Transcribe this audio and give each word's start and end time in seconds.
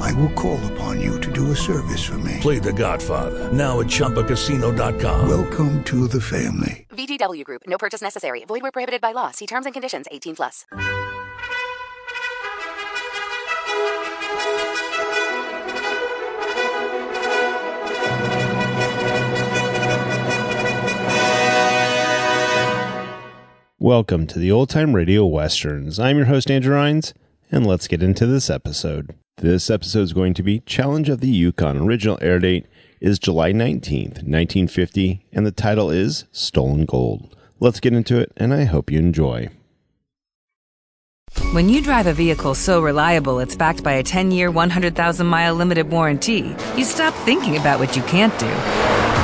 I 0.00 0.12
will 0.14 0.30
call 0.30 0.58
upon 0.72 1.00
you 1.00 1.20
to 1.20 1.30
do 1.30 1.52
a 1.52 1.56
service 1.56 2.02
for 2.02 2.18
me. 2.18 2.38
Play 2.40 2.58
The 2.58 2.72
Godfather 2.72 3.52
now 3.52 3.80
at 3.80 3.86
ChumbaCasino.com. 3.86 5.28
Welcome 5.28 5.84
to 5.84 6.08
the 6.08 6.20
family. 6.20 6.86
VGW 6.90 7.44
Group. 7.44 7.62
No 7.66 7.78
purchase 7.78 8.02
necessary. 8.02 8.44
Void 8.44 8.62
where 8.62 8.72
prohibited 8.72 9.00
by 9.00 9.12
law. 9.12 9.30
See 9.30 9.46
terms 9.46 9.66
and 9.66 9.72
conditions. 9.72 10.06
18 10.10 10.36
plus. 10.36 10.64
Welcome 23.82 24.26
to 24.26 24.38
the 24.38 24.52
Old 24.52 24.68
Time 24.68 24.94
Radio 24.94 25.24
Westerns. 25.24 25.98
I'm 25.98 26.18
your 26.18 26.26
host, 26.26 26.50
Andrew 26.50 26.74
Rhynes, 26.74 27.14
and 27.50 27.66
let's 27.66 27.88
get 27.88 28.02
into 28.02 28.26
this 28.26 28.48
episode. 28.48 29.14
This 29.38 29.70
episode 29.70 30.02
is 30.02 30.12
going 30.12 30.34
to 30.34 30.42
be 30.42 30.60
Challenge 30.60 31.08
of 31.08 31.20
the 31.20 31.28
Yukon. 31.28 31.78
Original 31.78 32.18
air 32.20 32.38
date 32.38 32.66
is 33.00 33.18
July 33.18 33.52
19th, 33.52 34.22
1950, 34.22 35.26
and 35.32 35.46
the 35.46 35.50
title 35.50 35.90
is 35.90 36.24
Stolen 36.32 36.84
Gold. 36.84 37.36
Let's 37.58 37.80
get 37.80 37.92
into 37.92 38.18
it, 38.18 38.32
and 38.36 38.54
I 38.54 38.64
hope 38.64 38.90
you 38.90 38.98
enjoy. 38.98 39.48
When 41.52 41.68
you 41.68 41.82
drive 41.82 42.06
a 42.06 42.12
vehicle 42.12 42.54
so 42.54 42.80
reliable 42.80 43.40
it's 43.40 43.56
backed 43.56 43.82
by 43.82 43.92
a 43.92 44.02
10 44.02 44.30
year, 44.30 44.50
100,000 44.50 45.26
mile 45.26 45.54
limited 45.54 45.90
warranty, 45.90 46.54
you 46.76 46.84
stop 46.84 47.14
thinking 47.24 47.56
about 47.56 47.78
what 47.78 47.96
you 47.96 48.02
can't 48.02 48.36
do 48.38 48.99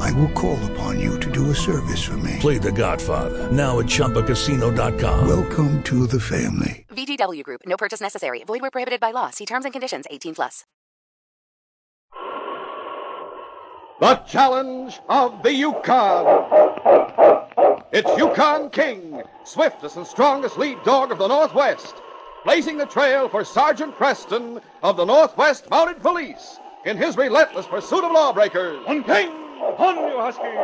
I 0.00 0.12
will 0.12 0.30
call 0.30 0.58
upon 0.72 0.98
you 0.98 1.20
to 1.20 1.30
do 1.30 1.50
a 1.50 1.54
service 1.54 2.02
for 2.02 2.16
me. 2.16 2.36
Play 2.40 2.58
The 2.58 2.72
Godfather 2.72 3.50
now 3.52 3.78
at 3.80 3.86
ChumbaCasino.com. 3.86 5.28
Welcome 5.28 5.82
to 5.84 6.06
the 6.06 6.18
family. 6.18 6.86
VGW 6.90 7.42
Group. 7.44 7.62
No 7.66 7.76
purchase 7.76 8.00
necessary. 8.00 8.42
Void 8.44 8.62
where 8.62 8.70
prohibited 8.70 9.00
by 9.00 9.10
law. 9.10 9.30
See 9.30 9.46
terms 9.46 9.64
and 9.64 9.72
conditions. 9.72 10.06
18 10.10 10.34
plus. 10.34 10.64
The 14.00 14.16
challenge 14.26 14.98
of 15.10 15.42
the 15.42 15.52
Yukon. 15.52 16.46
It's 17.92 18.16
Yukon 18.16 18.70
King, 18.70 19.22
swiftest 19.44 19.96
and 19.96 20.06
strongest 20.06 20.56
lead 20.56 20.82
dog 20.84 21.12
of 21.12 21.18
the 21.18 21.28
Northwest, 21.28 21.96
blazing 22.44 22.78
the 22.78 22.86
trail 22.86 23.28
for 23.28 23.44
Sergeant 23.44 23.94
Preston 23.96 24.60
of 24.82 24.96
the 24.96 25.04
Northwest 25.04 25.68
Mounted 25.68 26.00
Police 26.00 26.58
in 26.86 26.96
his 26.96 27.18
relentless 27.18 27.66
pursuit 27.66 28.04
of 28.04 28.12
lawbreakers. 28.12 28.82
On 28.86 29.04
King, 29.04 29.49
upon 29.62 29.96
you, 29.96 30.18
Huskies! 30.18 30.54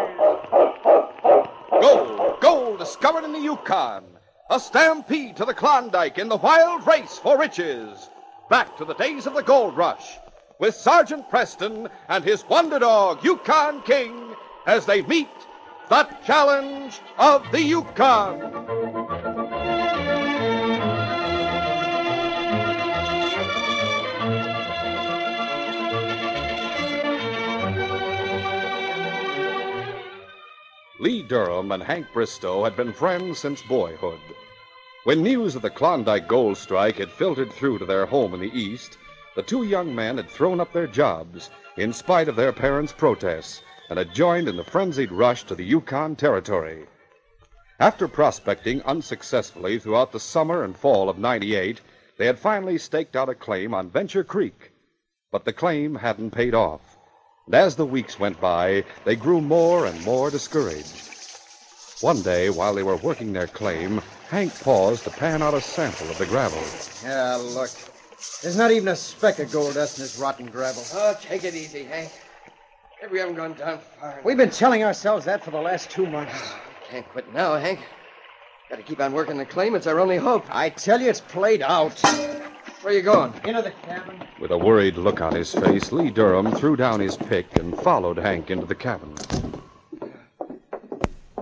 Gold, 1.80 2.40
gold 2.40 2.78
discovered 2.78 3.24
in 3.24 3.32
the 3.32 3.40
Yukon. 3.40 4.04
A 4.50 4.60
stampede 4.60 5.36
to 5.36 5.44
the 5.44 5.54
Klondike 5.54 6.18
in 6.18 6.28
the 6.28 6.36
wild 6.36 6.86
race 6.86 7.18
for 7.18 7.38
riches. 7.38 8.08
Back 8.48 8.76
to 8.76 8.84
the 8.84 8.94
days 8.94 9.26
of 9.26 9.34
the 9.34 9.42
gold 9.42 9.76
rush 9.76 10.18
with 10.58 10.74
Sergeant 10.74 11.28
Preston 11.28 11.88
and 12.08 12.24
his 12.24 12.48
wonder 12.48 12.78
dog, 12.78 13.22
Yukon 13.24 13.82
King, 13.82 14.34
as 14.66 14.86
they 14.86 15.02
meet 15.02 15.28
the 15.88 16.04
challenge 16.24 17.00
of 17.18 17.44
the 17.52 17.62
Yukon. 17.62 19.45
Lee 30.98 31.22
Durham 31.22 31.72
and 31.72 31.82
Hank 31.82 32.06
Bristow 32.14 32.64
had 32.64 32.74
been 32.74 32.92
friends 32.92 33.38
since 33.38 33.60
boyhood. 33.60 34.18
When 35.04 35.22
news 35.22 35.54
of 35.54 35.60
the 35.60 35.68
Klondike 35.68 36.26
gold 36.26 36.56
strike 36.56 36.96
had 36.96 37.12
filtered 37.12 37.52
through 37.52 37.78
to 37.78 37.84
their 37.84 38.06
home 38.06 38.32
in 38.32 38.40
the 38.40 38.58
East, 38.58 38.96
the 39.34 39.42
two 39.42 39.64
young 39.64 39.94
men 39.94 40.16
had 40.16 40.30
thrown 40.30 40.58
up 40.58 40.72
their 40.72 40.86
jobs 40.86 41.50
in 41.76 41.92
spite 41.92 42.28
of 42.28 42.36
their 42.36 42.52
parents' 42.52 42.94
protests 42.94 43.60
and 43.90 43.98
had 43.98 44.14
joined 44.14 44.48
in 44.48 44.56
the 44.56 44.64
frenzied 44.64 45.12
rush 45.12 45.44
to 45.44 45.54
the 45.54 45.64
Yukon 45.64 46.16
Territory. 46.16 46.86
After 47.78 48.08
prospecting 48.08 48.80
unsuccessfully 48.82 49.78
throughout 49.78 50.12
the 50.12 50.18
summer 50.18 50.64
and 50.64 50.74
fall 50.74 51.10
of 51.10 51.18
98, 51.18 51.82
they 52.16 52.24
had 52.24 52.38
finally 52.38 52.78
staked 52.78 53.14
out 53.14 53.28
a 53.28 53.34
claim 53.34 53.74
on 53.74 53.90
Venture 53.90 54.24
Creek. 54.24 54.72
But 55.30 55.44
the 55.44 55.52
claim 55.52 55.96
hadn't 55.96 56.30
paid 56.30 56.54
off. 56.54 56.95
And 57.46 57.54
as 57.54 57.76
the 57.76 57.86
weeks 57.86 58.18
went 58.18 58.40
by, 58.40 58.84
they 59.04 59.14
grew 59.14 59.40
more 59.40 59.86
and 59.86 60.02
more 60.04 60.30
discouraged. 60.32 61.02
One 62.00 62.20
day, 62.20 62.50
while 62.50 62.74
they 62.74 62.82
were 62.82 62.96
working 62.96 63.32
their 63.32 63.46
claim, 63.46 64.02
Hank 64.28 64.52
paused 64.60 65.04
to 65.04 65.10
pan 65.10 65.42
out 65.42 65.54
a 65.54 65.60
sample 65.60 66.10
of 66.10 66.18
the 66.18 66.26
gravel. 66.26 66.62
Yeah, 67.04 67.36
look. 67.36 67.70
There's 68.42 68.56
not 68.56 68.72
even 68.72 68.88
a 68.88 68.96
speck 68.96 69.38
of 69.38 69.52
gold 69.52 69.74
dust 69.74 69.98
in 69.98 70.02
this 70.02 70.18
rotten 70.18 70.46
gravel. 70.46 70.82
Oh, 70.92 71.16
take 71.20 71.44
it 71.44 71.54
easy, 71.54 71.84
Hank. 71.84 72.10
Maybe 73.00 73.12
we 73.12 73.18
haven't 73.20 73.36
gone 73.36 73.54
down 73.54 73.78
far. 74.00 74.12
enough. 74.14 74.24
We've 74.24 74.36
been 74.36 74.50
telling 74.50 74.82
ourselves 74.82 75.24
that 75.26 75.44
for 75.44 75.52
the 75.52 75.60
last 75.60 75.88
two 75.88 76.06
months. 76.06 76.32
Oh, 76.34 76.60
can't 76.90 77.08
quit 77.08 77.32
now, 77.32 77.54
Hank. 77.54 77.78
Got 78.68 78.76
to 78.76 78.82
keep 78.82 79.00
on 79.00 79.12
working 79.12 79.38
the 79.38 79.46
claim. 79.46 79.76
It's 79.76 79.86
our 79.86 80.00
only 80.00 80.16
hope. 80.16 80.44
I 80.50 80.70
tell 80.70 81.00
you, 81.00 81.08
it's 81.08 81.20
played 81.20 81.62
out. 81.62 82.02
Where 82.82 82.94
you 82.94 83.02
going? 83.02 83.32
Into 83.44 83.62
the 83.62 83.70
cabin. 83.70 84.22
With 84.38 84.50
a 84.50 84.58
worried 84.58 84.96
look 84.96 85.20
on 85.20 85.34
his 85.34 85.52
face, 85.52 85.90
Lee 85.92 86.10
Durham 86.10 86.52
threw 86.52 86.76
down 86.76 87.00
his 87.00 87.16
pick 87.16 87.56
and 87.58 87.76
followed 87.78 88.18
Hank 88.18 88.50
into 88.50 88.66
the 88.66 88.74
cabin. 88.74 89.14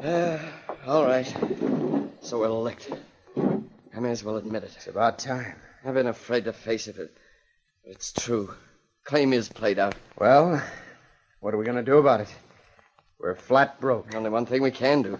Uh, 0.03 0.39
all 0.87 1.05
right. 1.05 1.27
So 2.21 2.39
we're 2.41 2.49
licked. 2.49 2.91
I 3.95 4.01
may 4.01 4.11
as 4.11 4.25
well 4.25 4.37
admit 4.37 4.65
it. 4.65 4.73
It's 4.77 4.87
about 4.87 5.19
time. 5.19 5.57
I've 5.85 5.95
been 5.95 6.07
afraid 6.07 6.45
to 6.45 6.53
face 6.53 6.87
it, 6.89 6.97
but 6.97 7.11
it's 7.85 8.13
true. 8.13 8.55
Claim 9.05 9.33
is 9.33 9.49
played 9.49 9.79
out. 9.79 9.95
Well, 10.19 10.63
what 11.41 11.53
are 11.53 11.59
we 11.59 11.65
going 11.65 11.77
to 11.77 11.83
do 11.83 11.99
about 11.99 12.21
it? 12.21 12.35
We're 13.19 13.35
flat 13.35 13.81
broke. 13.81 14.15
Only 14.15 14.31
one 14.31 14.47
thing 14.47 14.63
we 14.63 14.71
can 14.71 15.03
do. 15.03 15.19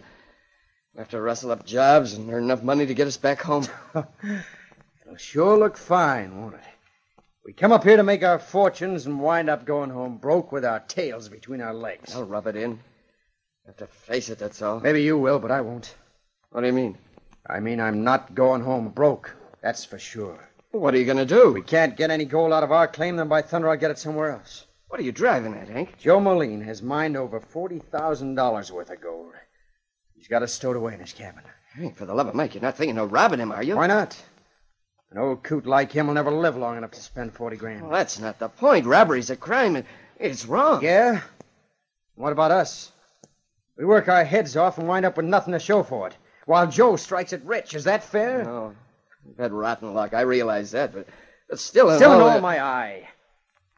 We 0.95 0.99
have 0.99 1.11
to 1.11 1.21
rustle 1.21 1.51
up 1.51 1.67
jobs 1.67 2.15
and 2.15 2.31
earn 2.31 2.45
enough 2.45 2.63
money 2.63 2.87
to 2.87 2.95
get 2.95 3.09
us 3.09 3.17
back 3.17 3.43
home. 3.43 3.67
It'll 5.05 5.17
sure 5.17 5.59
look 5.59 5.77
fine, 5.77 6.41
won't 6.41 6.55
it? 6.55 6.61
We 7.45 7.53
come 7.53 7.73
up 7.73 7.85
here 7.85 7.99
to 7.99 8.03
make 8.03 8.23
our 8.23 8.39
fortunes 8.39 9.05
and 9.05 9.21
wind 9.21 9.51
up 9.51 9.67
going 9.67 9.91
home 9.91 10.17
broke 10.17 10.51
with 10.51 10.65
our 10.65 10.81
tails 10.81 11.29
between 11.29 11.61
our 11.61 11.75
legs. 11.75 12.15
I'll 12.15 12.25
rub 12.25 12.47
it 12.47 12.57
in. 12.57 12.81
Have 13.67 13.77
to 13.79 13.87
face 13.87 14.31
it, 14.31 14.39
that's 14.39 14.63
all. 14.63 14.81
Maybe 14.81 15.03
you 15.03 15.19
will, 15.19 15.39
but 15.39 15.51
I 15.51 15.61
won't. 15.61 15.95
What 16.51 16.63
do 16.63 16.67
you 16.67 16.73
mean? 16.73 16.97
I 17.47 17.61
mean, 17.61 17.81
I'm 17.81 18.03
not 18.03 18.35
going 18.35 18.63
home 18.63 18.89
broke. 18.89 19.35
That's 19.63 19.85
for 19.85 19.99
sure. 19.99 20.49
What 20.71 20.95
are 20.95 20.99
you 20.99 21.05
going 21.05 21.19
to 21.19 21.27
do? 21.27 21.53
We 21.53 21.63
can't 21.63 21.97
get 21.97 22.11
any 22.11 22.25
gold 22.25 22.53
out 22.53 22.63
of 22.63 22.73
our 22.73 22.89
claim, 22.89 23.17
then 23.17 23.29
by 23.29 23.43
thunder 23.43 23.69
I'll 23.69 23.77
get 23.77 23.91
it 23.91 23.99
somewhere 23.99 24.31
else. 24.31 24.67
What 24.89 25.01
are 25.01 25.05
you 25.05 25.13
driving 25.13 25.55
at, 25.55 25.69
Hank? 25.69 25.99
Joe 25.99 26.21
Moline 26.21 26.63
has 26.63 26.83
mined 26.83 27.17
over 27.17 27.41
$40,000 27.41 28.71
worth 28.71 28.91
of 28.91 29.01
gold. 29.01 29.33
He's 30.15 30.29
got 30.29 30.43
it 30.43 30.49
stowed 30.49 30.77
away 30.77 30.95
in 30.95 31.01
his 31.01 31.13
cabin. 31.13 31.45
Hank, 31.75 31.97
for 31.97 32.07
the 32.07 32.15
love 32.15 32.29
of 32.29 32.35
Mike, 32.35 32.55
you're 32.55 32.63
not 32.63 32.77
thinking 32.77 32.99
of 32.99 33.13
robbing 33.13 33.41
him, 33.41 33.53
are 33.53 33.63
you? 33.63 33.77
Why 33.77 33.87
not? 33.87 34.17
An 35.15 35.21
old 35.21 35.45
coot 35.45 35.65
like 35.65 35.93
him 35.93 36.09
will 36.09 36.15
never 36.15 36.33
live 36.33 36.57
long 36.57 36.77
enough 36.77 36.91
to 36.91 37.01
spend 37.01 37.33
40 37.33 37.57
grand. 37.57 37.83
Well, 37.83 37.93
that's 37.93 38.19
not 38.19 38.41
the 38.41 38.49
point. 38.49 38.85
Robbery's 38.85 39.31
a 39.31 39.37
crime, 39.37 39.77
and 39.77 39.87
it's 40.19 40.45
wrong. 40.45 40.83
Yeah? 40.83 41.21
What 42.17 42.33
about 42.33 42.51
us? 42.51 42.91
We 43.79 43.85
work 43.85 44.09
our 44.09 44.25
heads 44.25 44.57
off 44.57 44.77
and 44.77 44.89
wind 44.89 45.07
up 45.07 45.17
with 45.17 45.27
nothing 45.27 45.53
to 45.53 45.61
show 45.61 45.85
for 45.85 46.09
it, 46.09 46.17
while 46.47 46.67
Joe 46.67 46.97
strikes 46.97 47.33
it 47.33 47.45
rich. 47.45 47.75
Is 47.75 47.85
that 47.85 48.03
fair? 48.03 48.43
No. 48.43 48.75
You've 49.25 49.39
had 49.39 49.53
rotten 49.53 49.95
luck. 49.95 50.15
I 50.15 50.23
realize 50.23 50.73
that, 50.73 50.93
but, 50.93 51.07
but 51.49 51.61
still 51.61 51.91
in 51.91 51.97
Still 51.99 52.15
in 52.15 52.21
all 52.21 52.27
all 52.27 52.35
that- 52.35 52.43
my 52.43 52.61
eye. 52.61 53.09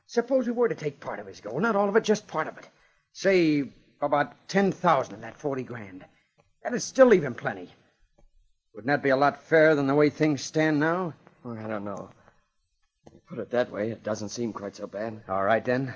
Suppose 0.06 0.46
we 0.46 0.52
were 0.52 0.70
to 0.70 0.74
take 0.74 1.00
part 1.00 1.20
of 1.20 1.26
his 1.26 1.42
gold, 1.42 1.60
not 1.60 1.76
all 1.76 1.88
of 1.88 1.96
it, 1.96 2.04
just 2.04 2.26
part 2.26 2.48
of 2.48 2.56
it. 2.56 2.66
Say 3.12 3.72
about 4.00 4.48
ten 4.48 4.72
thousand 4.72 5.16
of 5.16 5.20
that 5.20 5.36
forty 5.36 5.64
grand. 5.64 6.02
That'd 6.64 6.80
still 6.80 7.08
leave 7.08 7.24
him 7.24 7.34
plenty. 7.34 7.68
Wouldn't 8.74 8.86
that 8.86 9.02
be 9.02 9.10
a 9.10 9.16
lot 9.16 9.42
fairer 9.42 9.74
than 9.74 9.86
the 9.86 9.94
way 9.94 10.08
things 10.08 10.42
stand 10.42 10.80
now? 10.80 11.12
Well, 11.46 11.64
I 11.64 11.68
don't 11.68 11.84
know. 11.84 12.08
You 13.12 13.20
put 13.28 13.38
it 13.38 13.50
that 13.50 13.70
way, 13.70 13.90
it 13.92 14.02
doesn't 14.02 14.30
seem 14.30 14.52
quite 14.52 14.74
so 14.74 14.88
bad. 14.88 15.22
All 15.28 15.44
right 15.44 15.64
then. 15.64 15.94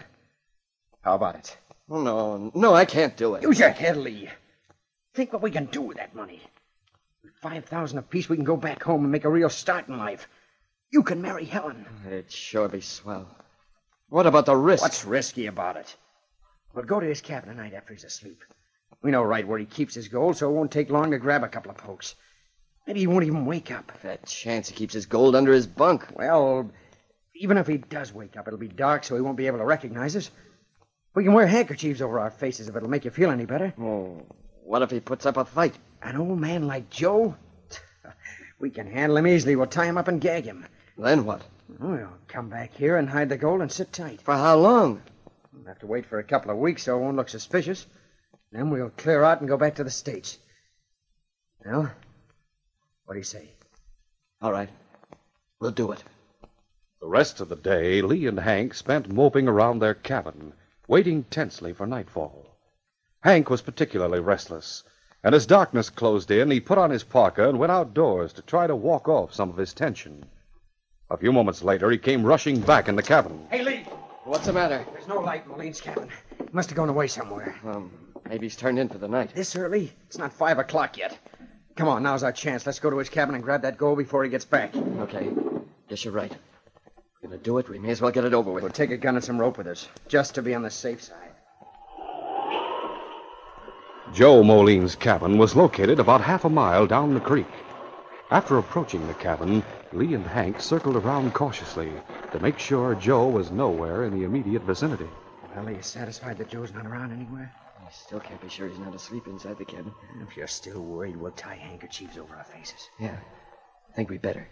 How 1.02 1.16
about 1.16 1.34
it? 1.34 1.56
Oh, 1.90 2.00
no, 2.00 2.52
no, 2.54 2.72
I 2.72 2.84
can't 2.84 3.16
do 3.16 3.34
it. 3.34 3.42
Use 3.42 3.58
your 3.58 3.70
head, 3.70 3.96
Lee. 3.96 4.28
Think 5.12 5.32
what 5.32 5.42
we 5.42 5.50
can 5.50 5.64
do 5.64 5.80
with 5.80 5.96
that 5.96 6.14
money. 6.14 6.40
With 7.24 7.32
five 7.42 7.64
thousand 7.64 7.98
apiece, 7.98 8.28
we 8.28 8.36
can 8.36 8.44
go 8.44 8.56
back 8.56 8.84
home 8.84 9.02
and 9.02 9.10
make 9.10 9.24
a 9.24 9.28
real 9.28 9.50
start 9.50 9.88
in 9.88 9.98
life. 9.98 10.28
You 10.92 11.02
can 11.02 11.20
marry 11.20 11.46
Helen. 11.46 11.84
It'd 12.06 12.30
sure 12.30 12.68
be 12.68 12.80
swell. 12.80 13.26
What 14.08 14.28
about 14.28 14.46
the 14.46 14.56
risk? 14.56 14.82
What's 14.84 15.04
risky 15.04 15.46
about 15.46 15.76
it? 15.76 15.96
We'll 16.74 16.84
go 16.84 17.00
to 17.00 17.06
his 17.06 17.20
cabin 17.20 17.48
tonight 17.48 17.74
after 17.74 17.92
he's 17.92 18.04
asleep. 18.04 18.38
We 19.02 19.10
know 19.10 19.24
right 19.24 19.46
where 19.48 19.58
he 19.58 19.66
keeps 19.66 19.96
his 19.96 20.06
gold, 20.06 20.36
so 20.36 20.48
it 20.48 20.52
won't 20.52 20.70
take 20.70 20.90
long 20.90 21.10
to 21.10 21.18
grab 21.18 21.42
a 21.42 21.48
couple 21.48 21.72
of 21.72 21.76
pokes. 21.76 22.14
Maybe 22.90 22.98
he 22.98 23.06
won't 23.06 23.22
even 23.22 23.46
wake 23.46 23.70
up. 23.70 23.92
That 24.02 24.26
chance 24.26 24.68
he 24.68 24.74
keeps 24.74 24.94
his 24.94 25.06
gold 25.06 25.36
under 25.36 25.52
his 25.52 25.64
bunk. 25.64 26.08
Well, 26.12 26.72
even 27.36 27.56
if 27.56 27.68
he 27.68 27.78
does 27.78 28.12
wake 28.12 28.36
up, 28.36 28.48
it'll 28.48 28.58
be 28.58 28.66
dark, 28.66 29.04
so 29.04 29.14
he 29.14 29.20
won't 29.20 29.36
be 29.36 29.46
able 29.46 29.58
to 29.58 29.64
recognize 29.64 30.16
us. 30.16 30.28
We 31.14 31.22
can 31.22 31.32
wear 31.32 31.46
handkerchiefs 31.46 32.00
over 32.00 32.18
our 32.18 32.32
faces 32.32 32.68
if 32.68 32.74
it'll 32.74 32.90
make 32.90 33.04
you 33.04 33.12
feel 33.12 33.30
any 33.30 33.44
better. 33.44 33.72
Oh, 33.78 34.26
what 34.64 34.82
if 34.82 34.90
he 34.90 34.98
puts 34.98 35.24
up 35.24 35.36
a 35.36 35.44
fight? 35.44 35.76
An 36.02 36.16
old 36.16 36.40
man 36.40 36.66
like 36.66 36.90
Joe? 36.90 37.36
We 38.58 38.70
can 38.70 38.90
handle 38.90 39.18
him 39.18 39.28
easily. 39.28 39.54
We'll 39.54 39.68
tie 39.68 39.86
him 39.86 39.96
up 39.96 40.08
and 40.08 40.20
gag 40.20 40.44
him. 40.44 40.66
Then 40.98 41.24
what? 41.24 41.42
We'll 41.78 42.08
come 42.26 42.48
back 42.48 42.74
here 42.74 42.96
and 42.96 43.08
hide 43.08 43.28
the 43.28 43.38
gold 43.38 43.60
and 43.60 43.70
sit 43.70 43.92
tight. 43.92 44.20
For 44.20 44.34
how 44.34 44.56
long? 44.56 45.00
We'll 45.52 45.66
have 45.66 45.78
to 45.78 45.86
wait 45.86 46.06
for 46.06 46.18
a 46.18 46.24
couple 46.24 46.50
of 46.50 46.58
weeks 46.58 46.82
so 46.82 46.98
it 46.98 47.02
won't 47.02 47.16
look 47.16 47.28
suspicious. 47.28 47.86
Then 48.50 48.68
we'll 48.68 48.90
clear 48.90 49.22
out 49.22 49.38
and 49.38 49.48
go 49.48 49.56
back 49.56 49.76
to 49.76 49.84
the 49.84 49.90
States. 49.90 50.38
Well, 51.64 51.92
what 53.10 53.14
do 53.14 53.18
you 53.18 53.24
say? 53.24 53.48
All 54.40 54.52
right. 54.52 54.68
We'll 55.58 55.72
do 55.72 55.90
it. 55.90 56.04
The 57.00 57.08
rest 57.08 57.40
of 57.40 57.48
the 57.48 57.56
day, 57.56 58.02
Lee 58.02 58.28
and 58.28 58.38
Hank 58.38 58.72
spent 58.72 59.12
moping 59.12 59.48
around 59.48 59.80
their 59.80 59.94
cabin, 59.94 60.52
waiting 60.86 61.24
tensely 61.24 61.72
for 61.72 61.88
nightfall. 61.88 62.46
Hank 63.22 63.50
was 63.50 63.62
particularly 63.62 64.20
restless, 64.20 64.84
and 65.24 65.34
as 65.34 65.44
darkness 65.44 65.90
closed 65.90 66.30
in, 66.30 66.52
he 66.52 66.60
put 66.60 66.78
on 66.78 66.90
his 66.90 67.02
parka 67.02 67.48
and 67.48 67.58
went 67.58 67.72
outdoors 67.72 68.32
to 68.34 68.42
try 68.42 68.68
to 68.68 68.76
walk 68.76 69.08
off 69.08 69.34
some 69.34 69.50
of 69.50 69.56
his 69.56 69.74
tension. 69.74 70.24
A 71.10 71.16
few 71.16 71.32
moments 71.32 71.64
later, 71.64 71.90
he 71.90 71.98
came 71.98 72.22
rushing 72.22 72.60
back 72.60 72.86
in 72.88 72.94
the 72.94 73.02
cabin. 73.02 73.44
Hey, 73.50 73.64
Lee! 73.64 73.84
What's 74.22 74.46
the 74.46 74.52
matter? 74.52 74.86
There's 74.92 75.08
no 75.08 75.18
light 75.18 75.42
in 75.46 75.50
Moline's 75.50 75.80
cabin. 75.80 76.08
He 76.38 76.44
must 76.52 76.70
have 76.70 76.76
gone 76.76 76.88
away 76.88 77.08
somewhere. 77.08 77.56
Um, 77.64 77.90
maybe 78.28 78.46
he's 78.46 78.54
turned 78.54 78.78
in 78.78 78.88
for 78.88 78.98
the 78.98 79.08
night. 79.08 79.34
This 79.34 79.56
early? 79.56 79.92
It's 80.06 80.18
not 80.18 80.32
five 80.32 80.60
o'clock 80.60 80.96
yet. 80.96 81.18
Come 81.76 81.88
on, 81.88 82.02
now's 82.02 82.22
our 82.22 82.32
chance. 82.32 82.66
Let's 82.66 82.78
go 82.78 82.90
to 82.90 82.98
his 82.98 83.08
cabin 83.08 83.34
and 83.34 83.44
grab 83.44 83.62
that 83.62 83.78
gold 83.78 83.98
before 83.98 84.24
he 84.24 84.30
gets 84.30 84.44
back. 84.44 84.74
Okay. 84.76 85.30
Guess 85.88 86.04
you're 86.04 86.14
right. 86.14 86.32
If 86.32 86.38
we're 87.22 87.28
gonna 87.30 87.42
do 87.42 87.58
it, 87.58 87.68
we 87.68 87.78
may 87.78 87.90
as 87.90 88.00
well 88.00 88.10
get 88.10 88.24
it 88.24 88.34
over 88.34 88.50
with. 88.50 88.62
We'll 88.62 88.72
take 88.72 88.90
a 88.90 88.96
gun 88.96 89.16
and 89.16 89.24
some 89.24 89.38
rope 89.38 89.58
with 89.58 89.66
us, 89.66 89.88
just 90.08 90.34
to 90.34 90.42
be 90.42 90.54
on 90.54 90.62
the 90.62 90.70
safe 90.70 91.02
side. 91.02 91.16
Joe 94.12 94.42
Moline's 94.42 94.96
cabin 94.96 95.38
was 95.38 95.54
located 95.54 96.00
about 96.00 96.20
half 96.20 96.44
a 96.44 96.48
mile 96.48 96.86
down 96.86 97.14
the 97.14 97.20
creek. 97.20 97.46
After 98.30 98.58
approaching 98.58 99.06
the 99.06 99.14
cabin, 99.14 99.62
Lee 99.92 100.14
and 100.14 100.26
Hank 100.26 100.60
circled 100.60 100.96
around 100.96 101.32
cautiously 101.34 101.92
to 102.32 102.40
make 102.40 102.58
sure 102.58 102.94
Joe 102.94 103.28
was 103.28 103.50
nowhere 103.50 104.04
in 104.04 104.16
the 104.16 104.24
immediate 104.24 104.62
vicinity. 104.62 105.08
Well, 105.54 105.68
are 105.68 105.72
you 105.72 105.82
satisfied 105.82 106.38
that 106.38 106.48
Joe's 106.48 106.72
not 106.72 106.86
around 106.86 107.12
anywhere? 107.12 107.52
I 107.90 107.92
still 107.92 108.20
can't 108.20 108.40
be 108.40 108.48
sure 108.48 108.68
he's 108.68 108.78
not 108.78 108.94
asleep 108.94 109.26
inside 109.26 109.58
the 109.58 109.64
cabin. 109.64 109.92
If 110.22 110.36
you're 110.36 110.46
still 110.46 110.80
worried, 110.80 111.16
we'll 111.16 111.32
tie 111.32 111.56
handkerchiefs 111.56 112.16
over 112.18 112.36
our 112.36 112.44
faces. 112.44 112.88
Yeah. 113.00 113.16
I 113.90 113.96
think 113.96 114.10
we 114.10 114.16
better. 114.16 114.46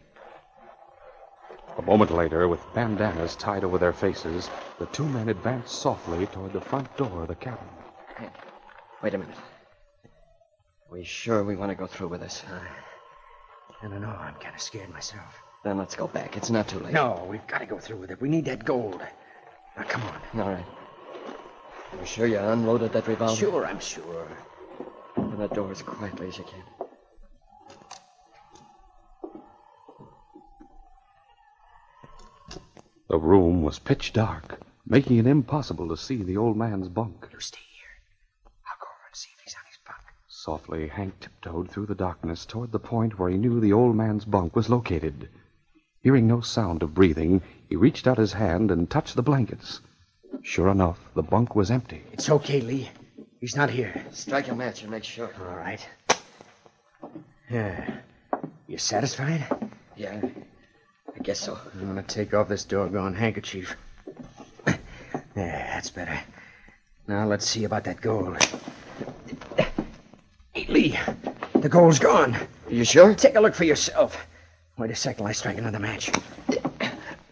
A 1.76 1.82
moment 1.82 2.10
later, 2.10 2.48
with 2.48 2.60
bandanas 2.74 3.36
tied 3.36 3.62
over 3.62 3.78
their 3.78 3.92
faces, 3.92 4.50
the 4.80 4.86
two 4.86 5.04
men 5.04 5.28
advanced 5.28 5.76
softly 5.76 6.26
toward 6.26 6.52
the 6.52 6.60
front 6.60 6.96
door 6.96 7.22
of 7.22 7.28
the 7.28 7.36
cabin. 7.36 7.68
Hank, 8.16 8.32
wait 9.04 9.14
a 9.14 9.18
minute. 9.18 9.36
We 10.90 11.04
sure 11.04 11.44
we 11.44 11.54
want 11.54 11.70
to 11.70 11.76
go 11.76 11.86
through 11.86 12.08
with 12.08 12.22
this? 12.22 12.42
I 13.80 13.86
don't 13.86 14.00
know. 14.00 14.08
I'm 14.08 14.34
kind 14.34 14.56
of 14.56 14.60
scared 14.60 14.90
myself. 14.90 15.40
Then 15.62 15.78
let's 15.78 15.94
go 15.94 16.08
back. 16.08 16.36
It's 16.36 16.50
not 16.50 16.66
too 16.66 16.80
late. 16.80 16.92
No, 16.92 17.24
we've 17.30 17.46
got 17.46 17.58
to 17.58 17.66
go 17.66 17.78
through 17.78 17.98
with 17.98 18.10
it. 18.10 18.20
We 18.20 18.28
need 18.28 18.46
that 18.46 18.64
gold. 18.64 19.00
Now, 19.76 19.84
come 19.84 20.02
on. 20.02 20.40
All 20.40 20.50
right. 20.50 20.66
You 21.92 22.04
sure 22.04 22.26
you 22.26 22.38
unloaded 22.38 22.92
that 22.92 23.06
revolver? 23.06 23.36
Sure, 23.36 23.64
I'm 23.64 23.80
sure. 23.80 24.28
Open 25.16 25.38
that 25.38 25.54
door 25.54 25.70
as 25.70 25.82
quietly 25.82 26.28
as 26.28 26.38
you 26.38 26.44
can. 26.44 26.62
The 33.08 33.18
room 33.18 33.62
was 33.62 33.78
pitch 33.78 34.12
dark, 34.12 34.60
making 34.86 35.16
it 35.16 35.26
impossible 35.26 35.88
to 35.88 35.96
see 35.96 36.22
the 36.22 36.36
old 36.36 36.58
man's 36.58 36.88
bunk. 36.88 37.26
You 37.32 37.40
stay 37.40 37.58
here. 37.58 37.88
I'll 38.66 38.76
go 38.78 38.86
over 38.86 39.06
and 39.06 39.16
see 39.16 39.30
if 39.34 39.40
he's 39.40 39.54
on 39.54 39.66
his 39.66 39.78
bunk. 39.86 39.98
Softly, 40.28 40.88
Hank 40.88 41.18
tiptoed 41.20 41.70
through 41.70 41.86
the 41.86 41.94
darkness 41.94 42.44
toward 42.44 42.70
the 42.70 42.78
point 42.78 43.18
where 43.18 43.30
he 43.30 43.38
knew 43.38 43.60
the 43.60 43.72
old 43.72 43.96
man's 43.96 44.26
bunk 44.26 44.54
was 44.54 44.68
located. 44.68 45.30
Hearing 46.02 46.26
no 46.26 46.42
sound 46.42 46.82
of 46.82 46.94
breathing, 46.94 47.40
he 47.68 47.76
reached 47.76 48.06
out 48.06 48.18
his 48.18 48.34
hand 48.34 48.70
and 48.70 48.90
touched 48.90 49.16
the 49.16 49.22
blankets. 49.22 49.80
Sure 50.42 50.68
enough, 50.70 50.98
the 51.14 51.22
bunk 51.22 51.54
was 51.54 51.70
empty. 51.70 52.02
It's 52.12 52.30
okay, 52.30 52.60
Lee. 52.60 52.90
He's 53.40 53.56
not 53.56 53.70
here. 53.70 54.04
Strike 54.10 54.48
a 54.48 54.54
match 54.54 54.82
and 54.82 54.90
make 54.90 55.04
sure. 55.04 55.30
All 55.40 55.56
right. 55.56 55.86
Yeah. 57.50 57.98
You 58.66 58.78
satisfied? 58.78 59.46
Yeah, 59.96 60.20
I 61.16 61.18
guess 61.22 61.40
so. 61.40 61.58
I'm 61.74 61.92
going 61.92 61.96
to 61.96 62.02
take 62.02 62.34
off 62.34 62.48
this 62.48 62.64
doggone 62.64 63.14
handkerchief. 63.14 63.76
There, 64.64 64.76
that's 65.34 65.90
better. 65.90 66.18
Now 67.06 67.26
let's 67.26 67.46
see 67.46 67.64
about 67.64 67.84
that 67.84 68.00
gold. 68.00 68.36
Hey, 70.52 70.66
Lee, 70.68 70.98
the 71.54 71.68
gold's 71.68 71.98
gone. 71.98 72.36
You 72.68 72.84
sure? 72.84 73.14
Take 73.14 73.36
a 73.36 73.40
look 73.40 73.54
for 73.54 73.64
yourself. 73.64 74.26
Wait 74.76 74.90
a 74.90 74.96
second, 74.96 75.26
I 75.26 75.32
strike 75.32 75.58
another 75.58 75.78
match. 75.78 76.10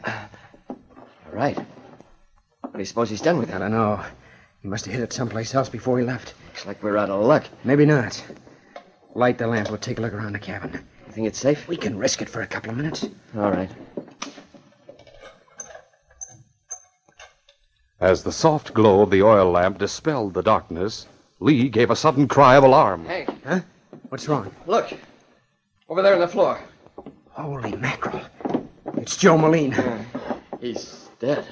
All 0.06 0.14
right. 1.32 1.58
What 2.76 2.80
do 2.80 2.82
you 2.82 2.86
suppose 2.88 3.08
he's 3.08 3.22
done 3.22 3.38
with 3.38 3.48
that? 3.48 3.62
I 3.62 3.70
don't 3.70 3.70
know. 3.70 4.04
He 4.60 4.68
must 4.68 4.84
have 4.84 4.92
hid 4.92 5.02
it 5.02 5.10
someplace 5.10 5.54
else 5.54 5.70
before 5.70 5.98
he 5.98 6.04
left. 6.04 6.34
Looks 6.48 6.66
like 6.66 6.82
we're 6.82 6.98
out 6.98 7.08
of 7.08 7.24
luck. 7.24 7.46
Maybe 7.64 7.86
not. 7.86 8.22
Light 9.14 9.38
the 9.38 9.46
lamp. 9.46 9.70
We'll 9.70 9.78
take 9.78 9.98
a 9.98 10.02
look 10.02 10.12
around 10.12 10.34
the 10.34 10.38
cabin. 10.38 10.84
You 11.06 11.12
think 11.12 11.26
it's 11.26 11.38
safe? 11.38 11.66
We 11.68 11.78
can 11.78 11.96
risk 11.96 12.20
it 12.20 12.28
for 12.28 12.42
a 12.42 12.46
couple 12.46 12.72
of 12.72 12.76
minutes. 12.76 13.08
All 13.34 13.50
right. 13.50 13.70
As 17.98 18.24
the 18.24 18.30
soft 18.30 18.74
glow 18.74 19.00
of 19.00 19.08
the 19.10 19.22
oil 19.22 19.50
lamp 19.50 19.78
dispelled 19.78 20.34
the 20.34 20.42
darkness, 20.42 21.06
Lee 21.40 21.70
gave 21.70 21.90
a 21.90 21.96
sudden 21.96 22.28
cry 22.28 22.56
of 22.56 22.64
alarm. 22.64 23.06
Hey, 23.06 23.26
Huh? 23.46 23.60
What's 24.10 24.28
wrong? 24.28 24.54
Look. 24.66 24.92
Over 25.88 26.02
there 26.02 26.12
on 26.12 26.20
the 26.20 26.28
floor. 26.28 26.60
Holy 27.30 27.74
mackerel. 27.76 28.20
It's 28.98 29.16
Joe 29.16 29.38
Moline. 29.38 29.74
He's 30.60 31.08
dead. 31.18 31.46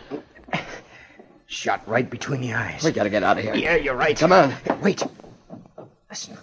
Shot 1.55 1.87
right 1.87 2.11
between 2.11 2.41
the 2.41 2.53
eyes. 2.53 2.83
We 2.83 2.91
gotta 2.91 3.09
get 3.09 3.23
out 3.23 3.39
of 3.39 3.45
here. 3.45 3.55
Yeah, 3.55 3.77
you're 3.77 3.95
right. 3.95 4.19
Come 4.19 4.33
on. 4.33 4.53
Wait. 4.83 5.05
Listen. 6.11 6.37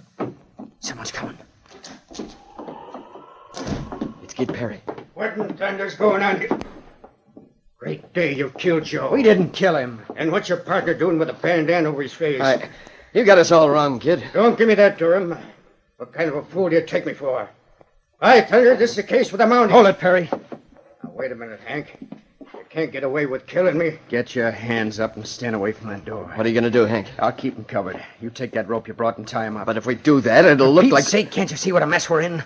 Someone's 0.79 1.11
coming. 1.11 1.37
It's 4.23 4.33
Kid 4.33 4.53
Perry. 4.53 4.81
What 5.13 5.37
in 5.37 5.53
thunder's 5.57 5.95
going 5.95 6.23
on 6.23 6.39
here? 6.39 6.57
Great 7.77 8.13
day, 8.13 8.33
you 8.33 8.51
killed 8.51 8.85
Joe. 8.85 9.11
We 9.11 9.21
didn't 9.21 9.51
kill 9.51 9.75
him. 9.75 10.01
And 10.15 10.31
what's 10.31 10.47
your 10.47 10.59
partner 10.59 10.93
doing 10.93 11.19
with 11.19 11.29
a 11.29 11.33
bandana 11.33 11.89
over 11.89 12.01
his 12.01 12.13
face? 12.13 12.39
I, 12.39 12.69
you 13.13 13.25
got 13.25 13.37
us 13.37 13.51
all 13.51 13.69
wrong, 13.69 13.99
kid. 13.99 14.23
Don't 14.33 14.57
give 14.57 14.69
me 14.69 14.75
that, 14.75 14.97
Durham. 14.97 15.37
What 15.97 16.13
kind 16.13 16.29
of 16.29 16.37
a 16.37 16.43
fool 16.45 16.69
do 16.69 16.77
you 16.77 16.85
take 16.85 17.05
me 17.05 17.13
for? 17.13 17.49
I 18.21 18.39
tell 18.41 18.63
you, 18.63 18.77
this 18.77 18.91
is 18.91 18.95
the 18.95 19.03
case 19.03 19.31
with 19.33 19.39
the 19.39 19.45
Mounties. 19.45 19.71
Hold 19.71 19.87
it, 19.87 19.99
Perry. 19.99 20.29
Now, 20.31 21.11
wait 21.11 21.33
a 21.33 21.35
minute, 21.35 21.59
Hank. 21.65 21.97
You 22.71 22.75
can't 22.83 22.91
get 22.93 23.03
away 23.03 23.25
with 23.25 23.47
killing 23.47 23.77
me. 23.77 23.99
Get 24.07 24.33
your 24.33 24.49
hands 24.49 24.97
up 25.01 25.17
and 25.17 25.27
stand 25.27 25.57
away 25.57 25.73
from 25.73 25.89
that 25.89 26.05
door. 26.05 26.31
What 26.35 26.45
are 26.45 26.49
you 26.49 26.55
gonna 26.55 26.71
do, 26.71 26.85
Hank? 26.85 27.07
I'll 27.19 27.33
keep 27.33 27.57
him 27.57 27.65
covered. 27.65 28.01
You 28.21 28.29
take 28.29 28.53
that 28.53 28.69
rope 28.69 28.87
you 28.87 28.93
brought 28.93 29.17
and 29.17 29.27
tie 29.27 29.45
him 29.45 29.57
up. 29.57 29.65
But 29.65 29.75
if 29.75 29.85
we 29.85 29.95
do 29.95 30.21
that, 30.21 30.45
it'll 30.45 30.71
look 30.71 30.83
Pete's 30.83 30.93
like. 30.93 31.03
sake, 31.03 31.31
can't 31.31 31.51
you 31.51 31.57
see 31.57 31.73
what 31.73 31.83
a 31.83 31.87
mess 31.87 32.09
we're 32.09 32.21
in? 32.21 32.41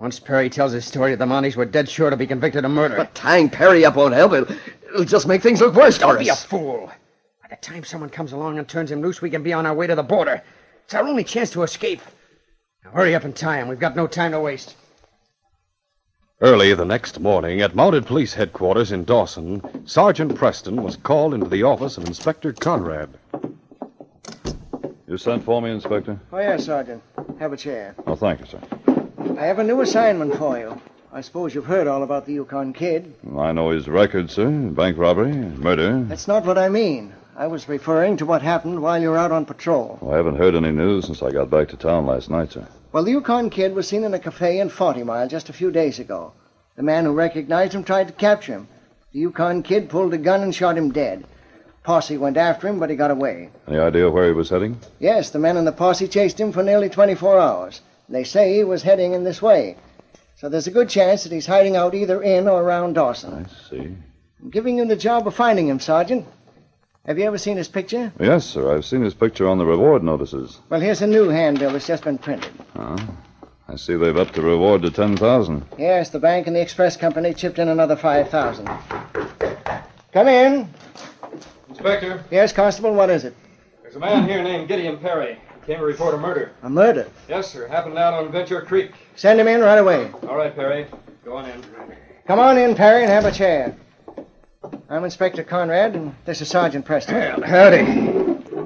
Once 0.00 0.18
Perry 0.18 0.50
tells 0.50 0.72
his 0.72 0.84
story 0.84 1.12
to 1.12 1.16
the 1.16 1.24
Mounties, 1.24 1.54
we're 1.54 1.66
dead 1.66 1.88
sure 1.88 2.10
to 2.10 2.16
be 2.16 2.26
convicted 2.26 2.64
of 2.64 2.72
murder. 2.72 2.96
But 2.96 3.14
tying 3.14 3.48
Perry 3.48 3.84
up 3.84 3.94
won't 3.94 4.12
help. 4.12 4.32
It'll, 4.32 4.56
it'll 4.88 5.04
just 5.04 5.28
make 5.28 5.40
things 5.40 5.60
look 5.60 5.74
worse 5.76 5.98
Don't 5.98 6.14
for 6.14 6.18
be 6.18 6.30
a 6.30 6.32
us. 6.32 6.44
fool. 6.44 6.90
By 7.40 7.48
the 7.50 7.56
time 7.56 7.84
someone 7.84 8.10
comes 8.10 8.32
along 8.32 8.58
and 8.58 8.66
turns 8.66 8.90
him 8.90 9.02
loose, 9.02 9.22
we 9.22 9.30
can 9.30 9.44
be 9.44 9.52
on 9.52 9.66
our 9.66 9.74
way 9.74 9.86
to 9.86 9.94
the 9.94 10.02
border. 10.02 10.42
It's 10.84 10.94
our 10.94 11.06
only 11.06 11.22
chance 11.22 11.50
to 11.50 11.62
escape. 11.62 12.00
Now 12.84 12.90
hurry 12.90 13.14
up 13.14 13.22
and 13.22 13.36
tie 13.36 13.58
him. 13.58 13.68
We've 13.68 13.78
got 13.78 13.94
no 13.94 14.08
time 14.08 14.32
to 14.32 14.40
waste. 14.40 14.74
Early 16.40 16.74
the 16.74 16.84
next 16.84 17.20
morning, 17.20 17.60
at 17.60 17.76
Mounted 17.76 18.06
Police 18.06 18.34
Headquarters 18.34 18.90
in 18.90 19.04
Dawson, 19.04 19.62
Sergeant 19.86 20.34
Preston 20.34 20.82
was 20.82 20.96
called 20.96 21.32
into 21.32 21.48
the 21.48 21.62
office 21.62 21.96
of 21.96 22.06
Inspector 22.08 22.52
Conrad. 22.54 23.08
You 25.06 25.16
sent 25.16 25.44
for 25.44 25.62
me, 25.62 25.70
Inspector? 25.70 26.18
Oh, 26.32 26.38
yes, 26.38 26.64
Sergeant. 26.66 27.00
Have 27.38 27.52
a 27.52 27.56
chair. 27.56 27.94
Oh, 28.08 28.16
thank 28.16 28.40
you, 28.40 28.46
sir. 28.46 28.60
I 29.38 29.46
have 29.46 29.60
a 29.60 29.64
new 29.64 29.80
assignment 29.80 30.34
for 30.34 30.58
you. 30.58 30.80
I 31.12 31.20
suppose 31.20 31.54
you've 31.54 31.66
heard 31.66 31.86
all 31.86 32.02
about 32.02 32.26
the 32.26 32.32
Yukon 32.32 32.72
Kid. 32.72 33.14
I 33.38 33.52
know 33.52 33.70
his 33.70 33.86
record, 33.86 34.28
sir. 34.28 34.50
Bank 34.50 34.98
robbery, 34.98 35.32
murder. 35.32 36.02
That's 36.02 36.26
not 36.26 36.44
what 36.44 36.58
I 36.58 36.68
mean. 36.68 37.12
I 37.36 37.48
was 37.48 37.68
referring 37.68 38.16
to 38.18 38.26
what 38.26 38.42
happened 38.42 38.80
while 38.80 39.00
you 39.02 39.10
were 39.10 39.18
out 39.18 39.32
on 39.32 39.44
patrol. 39.44 39.98
I 40.08 40.16
haven't 40.16 40.36
heard 40.36 40.54
any 40.54 40.70
news 40.70 41.06
since 41.06 41.20
I 41.20 41.32
got 41.32 41.50
back 41.50 41.68
to 41.70 41.76
town 41.76 42.06
last 42.06 42.30
night, 42.30 42.52
sir. 42.52 42.66
Well, 42.92 43.02
the 43.02 43.10
Yukon 43.10 43.50
Kid 43.50 43.74
was 43.74 43.88
seen 43.88 44.04
in 44.04 44.14
a 44.14 44.20
cafe 44.20 44.60
in 44.60 44.68
Forty 44.68 45.02
Mile 45.02 45.26
just 45.26 45.48
a 45.48 45.52
few 45.52 45.72
days 45.72 45.98
ago. 45.98 46.32
The 46.76 46.84
man 46.84 47.04
who 47.04 47.12
recognized 47.12 47.72
him 47.72 47.82
tried 47.82 48.06
to 48.06 48.12
capture 48.14 48.52
him. 48.52 48.68
The 49.12 49.18
Yukon 49.18 49.64
Kid 49.64 49.88
pulled 49.88 50.14
a 50.14 50.18
gun 50.18 50.42
and 50.42 50.54
shot 50.54 50.78
him 50.78 50.92
dead. 50.92 51.24
Posse 51.82 52.16
went 52.16 52.36
after 52.36 52.68
him, 52.68 52.78
but 52.78 52.88
he 52.88 52.94
got 52.96 53.10
away. 53.10 53.50
Any 53.66 53.78
idea 53.78 54.08
where 54.10 54.26
he 54.26 54.32
was 54.32 54.48
heading? 54.50 54.78
Yes, 55.00 55.30
the 55.30 55.40
men 55.40 55.56
in 55.56 55.64
the 55.64 55.72
posse 55.72 56.06
chased 56.06 56.40
him 56.40 56.52
for 56.52 56.62
nearly 56.62 56.88
24 56.88 57.38
hours. 57.40 57.80
They 58.08 58.24
say 58.24 58.54
he 58.54 58.64
was 58.64 58.82
heading 58.82 59.12
in 59.12 59.24
this 59.24 59.42
way. 59.42 59.76
So 60.36 60.48
there's 60.48 60.68
a 60.68 60.70
good 60.72 60.88
chance 60.88 61.24
that 61.24 61.32
he's 61.32 61.46
hiding 61.46 61.74
out 61.74 61.94
either 61.94 62.22
in 62.22 62.48
or 62.48 62.62
around 62.62 62.94
Dawson. 62.94 63.44
I 63.44 63.70
see. 63.70 63.96
I'm 64.40 64.50
giving 64.50 64.78
you 64.78 64.84
the 64.84 64.96
job 64.96 65.26
of 65.26 65.34
finding 65.34 65.68
him, 65.68 65.80
Sergeant. 65.80 66.26
Have 67.06 67.18
you 67.18 67.24
ever 67.26 67.36
seen 67.36 67.58
his 67.58 67.68
picture? 67.68 68.12
Yes, 68.18 68.46
sir. 68.46 68.74
I've 68.74 68.84
seen 68.86 69.02
his 69.02 69.12
picture 69.12 69.46
on 69.46 69.58
the 69.58 69.66
reward 69.66 70.02
notices. 70.02 70.60
Well, 70.70 70.80
here's 70.80 71.02
a 71.02 71.06
new 71.06 71.28
handbill 71.28 71.72
that's 71.72 71.86
just 71.86 72.04
been 72.04 72.16
printed. 72.16 72.50
Oh. 72.76 72.96
I 73.68 73.76
see 73.76 73.94
they've 73.96 74.16
upped 74.16 74.34
the 74.34 74.42
reward 74.42 74.82
to 74.82 74.90
10000 74.90 75.64
Yes, 75.78 76.10
the 76.10 76.18
bank 76.18 76.46
and 76.46 76.56
the 76.56 76.60
express 76.60 76.96
company 76.96 77.34
chipped 77.34 77.58
in 77.58 77.68
another 77.68 77.96
5000 77.96 78.66
Come 80.12 80.28
in. 80.28 80.68
Inspector, 81.68 82.24
Yes, 82.30 82.52
Constable, 82.52 82.94
what 82.94 83.10
is 83.10 83.24
it? 83.24 83.34
there's 83.82 83.96
a 83.96 84.00
man 84.00 84.26
here 84.28 84.42
named 84.42 84.68
Gideon 84.68 84.96
Perry. 84.98 85.38
Came 85.66 85.78
to 85.78 85.84
report 85.84 86.14
a 86.14 86.18
murder. 86.18 86.52
A 86.62 86.70
murder. 86.70 87.06
Yes, 87.28 87.50
sir. 87.50 87.66
Happened 87.66 87.98
out 87.98 88.14
on 88.14 88.30
Venture 88.30 88.60
Creek. 88.62 88.92
Send 89.16 89.40
him 89.40 89.48
in 89.48 89.60
right 89.60 89.78
away. 89.78 90.10
All 90.28 90.36
right, 90.36 90.54
Perry. 90.54 90.86
Go 91.24 91.36
on 91.36 91.46
in. 91.48 91.62
Come 92.26 92.38
on 92.38 92.58
in, 92.58 92.74
Perry, 92.74 93.02
and 93.02 93.10
have 93.10 93.24
a 93.24 93.32
chair. 93.32 93.74
I'm 94.88 95.04
Inspector 95.04 95.42
Conrad, 95.44 95.94
and 95.94 96.14
this 96.24 96.40
is 96.40 96.48
Sergeant 96.48 96.84
Preston. 96.84 97.16
Well, 97.16 97.42
howdy. 97.42 97.82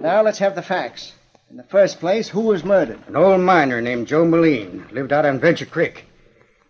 Now 0.01 0.23
let's 0.23 0.39
have 0.39 0.55
the 0.55 0.63
facts. 0.63 1.13
In 1.51 1.57
the 1.57 1.65
first 1.65 1.99
place, 1.99 2.29
who 2.29 2.43
was 2.43 2.65
murdered? 2.65 3.01
An 3.09 3.17
old 3.17 3.41
miner 3.41 3.81
named 3.81 4.07
Joe 4.07 4.25
Moline 4.25 4.87
lived 4.93 5.13
out 5.13 5.25
on 5.25 5.41
Venture 5.41 5.67
Creek. 5.67 6.05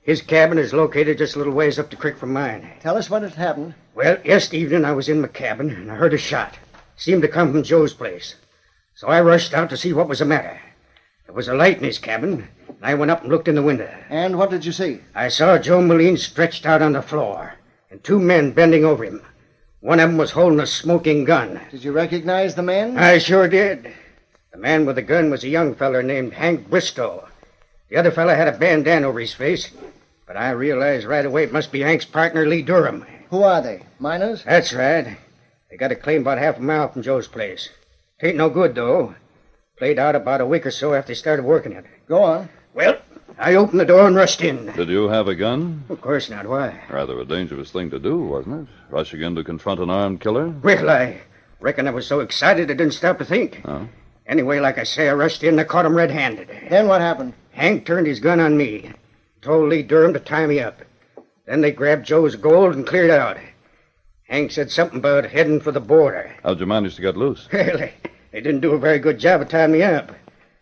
His 0.03 0.23
cabin 0.23 0.57
is 0.57 0.73
located 0.73 1.19
just 1.19 1.35
a 1.35 1.39
little 1.39 1.53
ways 1.53 1.79
up 1.79 1.91
the 1.91 1.97
creek 1.97 2.17
from 2.17 2.33
mine. 2.33 2.71
Tell 2.81 2.97
us 2.97 3.11
what 3.11 3.23
had 3.23 3.35
happened. 3.35 3.75
Well, 3.95 4.17
yesterday 4.25 4.63
evening 4.63 4.85
I 4.85 4.93
was 4.93 5.09
in 5.09 5.21
my 5.21 5.29
cabin 5.29 5.71
and 5.71 5.93
I 5.93 5.97
heard 5.97 6.15
a 6.15 6.19
shot. 6.19 6.59
Seemed 6.97 7.23
to 7.23 7.29
come 7.29 7.53
from 7.53 7.63
Joe's 7.63 7.93
place. 7.93 8.37
So 8.95 9.09
I 9.09 9.21
rushed 9.21 9.53
out 9.53 9.69
to 9.71 9.77
see 9.77 9.93
what 9.93 10.09
was 10.09 10.21
the 10.21 10.25
matter. 10.25 10.59
There 11.27 11.35
was 11.35 11.49
a 11.49 11.55
light 11.55 11.77
in 11.77 11.85
his 11.85 11.99
cabin, 11.99 12.49
and 12.67 12.77
I 12.81 12.95
went 12.95 13.11
up 13.11 13.21
and 13.21 13.31
looked 13.31 13.49
in 13.49 13.55
the 13.55 13.63
window. 13.63 13.93
And 14.09 14.39
what 14.39 14.51
did 14.51 14.65
you 14.65 14.73
see? 14.73 15.01
I 15.15 15.29
saw 15.29 15.59
Joe 15.59 15.83
Moline 15.83 16.17
stretched 16.17 16.65
out 16.65 16.81
on 16.81 16.93
the 16.93 17.03
floor, 17.03 17.53
and 17.91 18.03
two 18.03 18.19
men 18.19 18.53
bending 18.53 18.85
over 18.85 19.05
him. 19.05 19.23
One 19.81 20.01
of 20.01 20.09
them 20.09 20.19
was 20.19 20.33
holding 20.33 20.61
a 20.61 20.67
smoking 20.67 21.25
gun. 21.25 21.61
Did 21.71 21.85
you 21.85 21.93
recognize 21.93 22.55
the 22.55 22.63
man? 22.63 22.99
I 22.99 23.19
sure 23.19 23.49
did. 23.49 23.93
The 24.53 24.59
man 24.59 24.87
with 24.87 24.97
the 24.97 25.03
gun 25.03 25.31
was 25.31 25.45
a 25.45 25.49
young 25.49 25.75
feller 25.75 26.03
named 26.03 26.33
Hank 26.33 26.69
Bristow. 26.69 27.29
The 27.89 27.97
other 27.97 28.11
feller 28.11 28.35
had 28.35 28.49
a 28.49 28.59
bandana 28.59 29.07
over 29.09 29.21
his 29.21 29.33
face, 29.33 29.71
but 30.27 30.37
I 30.37 30.51
realized 30.51 31.07
right 31.07 31.25
away 31.25 31.45
it 31.45 31.53
must 31.53 31.71
be 31.73 31.81
Hank's 31.81 32.05
partner, 32.05 32.45
Lee 32.45 32.63
Durham. 32.63 33.07
Who 33.31 33.43
are 33.43 33.63
they? 33.63 33.85
Miners? 33.99 34.43
That's 34.45 34.73
right. 34.73 35.17
They 35.71 35.77
got 35.77 35.93
a 35.93 35.97
claim 35.97 36.23
about 36.23 36.39
half 36.39 36.59
a 36.59 36.63
mile 36.63 36.89
from 36.89 37.03
Joe's 37.03 37.29
place. 37.29 37.69
Tain't 38.21 38.37
no 38.37 38.51
good, 38.51 38.75
though. 38.75 39.15
Played 39.77 39.99
out 39.99 40.17
about 40.17 40.41
a 40.41 40.47
week 40.47 40.67
or 40.67 40.71
so 40.71 40.95
after 40.95 41.09
they 41.09 41.15
started 41.15 41.45
working 41.45 41.73
it. 41.73 41.85
Go 42.09 42.23
on. 42.23 42.49
Well, 42.75 42.99
I 43.39 43.55
opened 43.55 43.79
the 43.79 43.85
door 43.85 44.07
and 44.07 44.17
rushed 44.17 44.41
in. 44.41 44.67
Did 44.73 44.89
you 44.89 45.09
have 45.09 45.29
a 45.29 45.35
gun? 45.35 45.85
Of 45.89 46.01
course 46.01 46.29
not. 46.29 46.47
Why? 46.47 46.81
Rather 46.91 47.21
a 47.21 47.25
dangerous 47.25 47.71
thing 47.71 47.89
to 47.91 47.99
do, 47.99 48.19
wasn't 48.19 48.69
it? 48.69 48.75
Rushing 48.91 49.23
in 49.23 49.37
to 49.37 49.45
confront 49.45 49.81
an 49.81 49.91
armed 49.91 50.21
killer? 50.21 50.49
Well, 50.49 50.91
I 50.91 51.21
reckon 51.61 51.87
I 51.87 51.93
was 51.93 52.07
so 52.07 52.21
excited 52.21 52.71
I 52.71 52.75
didn't 52.75 52.95
stop 52.95 53.19
to 53.19 53.25
think. 53.25 53.61
Oh. 53.65 53.89
Anyway, 54.27 54.59
like 54.61 54.77
I 54.79 54.83
say, 54.85 55.09
I 55.09 55.13
rushed 55.13 55.43
in 55.45 55.51
and 55.51 55.61
I 55.61 55.65
caught 55.65 55.87
him 55.87 55.95
red 55.97 56.11
handed. 56.11 56.49
Then 56.69 56.89
what 56.89 57.01
happened? 57.01 57.33
Hank 57.53 57.87
turned 57.87 58.07
his 58.07 58.21
gun 58.21 58.41
on 58.41 58.57
me, 58.57 58.91
told 59.41 59.69
Lee 59.69 59.83
Durham 59.83 60.13
to 60.15 60.21
tie 60.21 60.47
me 60.47 60.61
up. 60.61 60.83
Then 61.47 61.61
they 61.61 61.71
grabbed 61.71 62.07
Joe's 62.07 62.37
gold 62.37 62.75
and 62.75 62.87
cleared 62.87 63.11
out. 63.11 63.39
Hank 64.25 64.51
said 64.51 64.71
something 64.71 64.99
about 64.99 65.25
heading 65.25 65.61
for 65.61 65.73
the 65.73 65.81
border. 65.81 66.35
How'd 66.43 66.61
you 66.61 66.67
manage 66.67 66.97
to 66.97 67.03
get 67.03 67.17
loose? 67.17 67.49
Well, 67.53 67.79
they, 67.79 67.95
they 68.33 68.41
didn't 68.43 68.61
do 68.61 68.73
a 68.73 68.79
very 68.79 68.99
good 68.99 69.19
job 69.19 69.41
of 69.41 69.49
tying 69.49 69.73
me 69.73 69.83
up. 69.83 70.13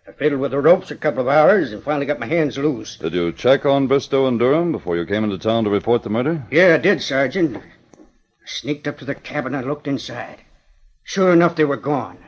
I 0.08 0.12
fiddled 0.12 0.40
with 0.40 0.52
the 0.52 0.60
ropes 0.60 0.90
a 0.92 0.96
couple 0.96 1.20
of 1.22 1.28
hours 1.28 1.72
and 1.72 1.82
finally 1.82 2.06
got 2.06 2.20
my 2.20 2.26
hands 2.26 2.56
loose. 2.56 2.96
Did 2.96 3.12
you 3.12 3.32
check 3.32 3.66
on 3.66 3.88
Bristow 3.88 4.26
and 4.26 4.38
Durham 4.38 4.70
before 4.70 4.96
you 4.96 5.04
came 5.04 5.24
into 5.24 5.36
town 5.38 5.64
to 5.64 5.70
report 5.70 6.04
the 6.04 6.10
murder? 6.10 6.44
Yeah, 6.50 6.74
I 6.74 6.78
did, 6.78 7.02
Sergeant. 7.02 7.56
I 7.56 7.60
sneaked 8.44 8.86
up 8.86 8.98
to 8.98 9.04
the 9.04 9.16
cabin 9.16 9.54
and 9.54 9.66
looked 9.66 9.88
inside. 9.88 10.38
Sure 11.02 11.32
enough, 11.32 11.56
they 11.56 11.64
were 11.64 11.76
gone. 11.76 12.18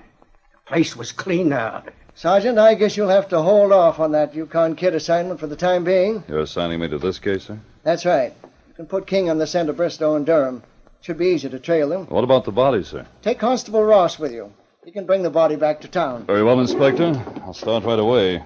The 0.53 0.71
place 0.71 0.97
was 0.97 1.13
cleaned 1.13 1.53
out. 1.53 1.89
Sergeant, 2.17 2.59
I 2.59 2.75
guess 2.75 2.97
you'll 2.97 3.09
have 3.11 3.29
to 3.29 3.41
hold 3.41 3.71
off 3.71 4.01
on 4.01 4.11
that 4.11 4.35
Yukon 4.35 4.75
Kid 4.75 4.97
assignment 4.97 5.39
for 5.39 5.47
the 5.47 5.55
time 5.55 5.85
being. 5.85 6.25
You're 6.27 6.41
assigning 6.41 6.81
me 6.81 6.89
to 6.89 6.99
this 6.99 7.21
case, 7.21 7.45
sir? 7.45 7.61
That's 7.85 8.05
right. 8.05 8.35
You 8.69 8.75
can 8.75 8.87
put 8.87 9.07
King 9.07 9.31
on 9.31 9.39
the 9.39 9.47
scent 9.47 9.69
of 9.69 9.77
Bristow 9.77 10.17
and 10.17 10.27
Durham. 10.27 10.65
Should 11.01 11.19
be 11.19 11.29
easy 11.29 11.49
to 11.49 11.61
trail 11.61 11.91
them. 11.91 12.07
What 12.07 12.25
about 12.25 12.45
the 12.45 12.51
body, 12.51 12.83
sir? 12.83 13.07
Take 13.23 13.39
Constable 13.39 13.85
Ross 13.85 14.19
with 14.19 14.33
you. 14.33 14.53
He 14.89 14.93
can 14.93 15.05
bring 15.05 15.23
the 15.23 15.29
body 15.29 15.55
back 15.55 15.83
to 15.83 15.89
town. 15.89 16.25
Very 16.25 16.43
well, 16.43 16.59
Inspector. 16.61 17.05
I'll 17.45 17.53
start 17.53 17.85
right 17.85 17.99
away. 17.99 18.43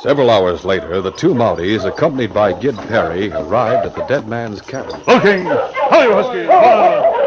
Several 0.00 0.30
hours 0.30 0.64
later, 0.64 1.02
the 1.02 1.12
two 1.12 1.34
Mounties, 1.34 1.84
accompanied 1.84 2.32
by 2.32 2.58
Gid 2.58 2.74
Perry, 2.74 3.30
arrived 3.30 3.84
at 3.84 3.94
the 3.94 4.06
dead 4.06 4.26
man's 4.26 4.62
cabin. 4.62 5.02
Looking! 5.06 5.44
Hi, 5.44 6.06
Husky! 6.06 7.17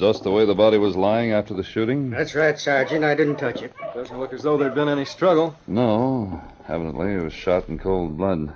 Just 0.00 0.24
the 0.24 0.30
way 0.30 0.46
the 0.46 0.54
body 0.54 0.78
was 0.78 0.96
lying 0.96 1.32
after 1.32 1.54
the 1.54 1.62
shooting? 1.62 2.10
That's 2.10 2.34
right, 2.34 2.58
Sergeant. 2.58 3.04
I 3.04 3.14
didn't 3.14 3.36
touch 3.36 3.62
it. 3.62 3.72
Doesn't 3.94 4.18
look 4.18 4.32
as 4.32 4.42
though 4.42 4.56
there'd 4.56 4.74
been 4.74 4.88
any 4.88 5.04
struggle. 5.04 5.54
No. 5.66 6.42
Evidently, 6.66 7.12
it 7.12 7.22
was 7.22 7.32
shot 7.34 7.68
in 7.68 7.78
cold 7.78 8.16
blood. 8.16 8.52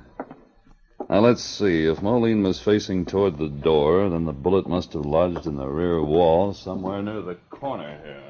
Now, 1.10 1.20
let's 1.20 1.42
see. 1.42 1.84
If 1.84 2.00
Moline 2.00 2.42
was 2.42 2.60
facing 2.60 3.04
toward 3.04 3.36
the 3.36 3.48
door, 3.48 4.08
then 4.08 4.24
the 4.24 4.32
bullet 4.32 4.66
must 4.66 4.94
have 4.94 5.04
lodged 5.04 5.46
in 5.46 5.56
the 5.56 5.68
rear 5.68 6.02
wall 6.02 6.54
somewhere 6.54 7.02
near 7.02 7.20
the 7.20 7.34
corner 7.50 8.00
here. 8.02 8.22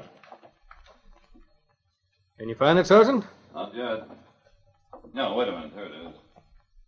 Can 2.37 2.49
you 2.49 2.55
find 2.55 2.77
it, 2.77 2.85
Sergeant? 2.85 3.23
Not 3.53 3.73
yet. 3.73 4.09
No, 5.13 5.35
wait 5.35 5.47
a 5.47 5.51
minute. 5.53 5.71
Here 5.73 5.85
it 5.85 6.07
is. 6.09 6.15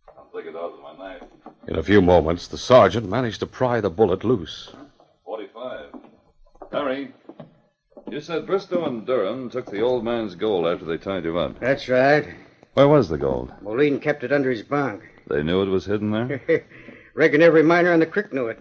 I'll 0.08 0.28
take 0.34 0.44
it 0.44 0.54
out 0.54 0.72
with 0.72 0.82
my 0.82 0.96
knife. 0.96 1.22
In 1.68 1.78
a 1.78 1.82
few 1.82 2.02
moments, 2.02 2.48
the 2.48 2.58
sergeant 2.58 3.08
managed 3.08 3.40
to 3.40 3.46
pry 3.46 3.80
the 3.80 3.88
bullet 3.88 4.24
loose. 4.24 4.70
45. 5.24 6.07
Perry, 6.70 7.12
you 8.10 8.20
said 8.20 8.46
Bristow 8.46 8.86
and 8.86 9.06
Durham 9.06 9.50
took 9.50 9.70
the 9.70 9.80
old 9.80 10.04
man's 10.04 10.34
gold 10.34 10.66
after 10.66 10.84
they 10.84 10.98
tied 10.98 11.24
you 11.24 11.38
up. 11.38 11.58
That's 11.60 11.88
right. 11.88 12.26
Where 12.74 12.88
was 12.88 13.08
the 13.08 13.18
gold? 13.18 13.52
Moline 13.62 14.00
kept 14.00 14.22
it 14.22 14.32
under 14.32 14.50
his 14.50 14.62
bunk. 14.62 15.02
They 15.28 15.42
knew 15.42 15.62
it 15.62 15.68
was 15.68 15.86
hidden 15.86 16.10
there? 16.10 16.64
Reckon 17.14 17.42
every 17.42 17.62
miner 17.62 17.92
on 17.92 18.00
the 18.00 18.06
creek 18.06 18.32
knew 18.32 18.48
it. 18.48 18.60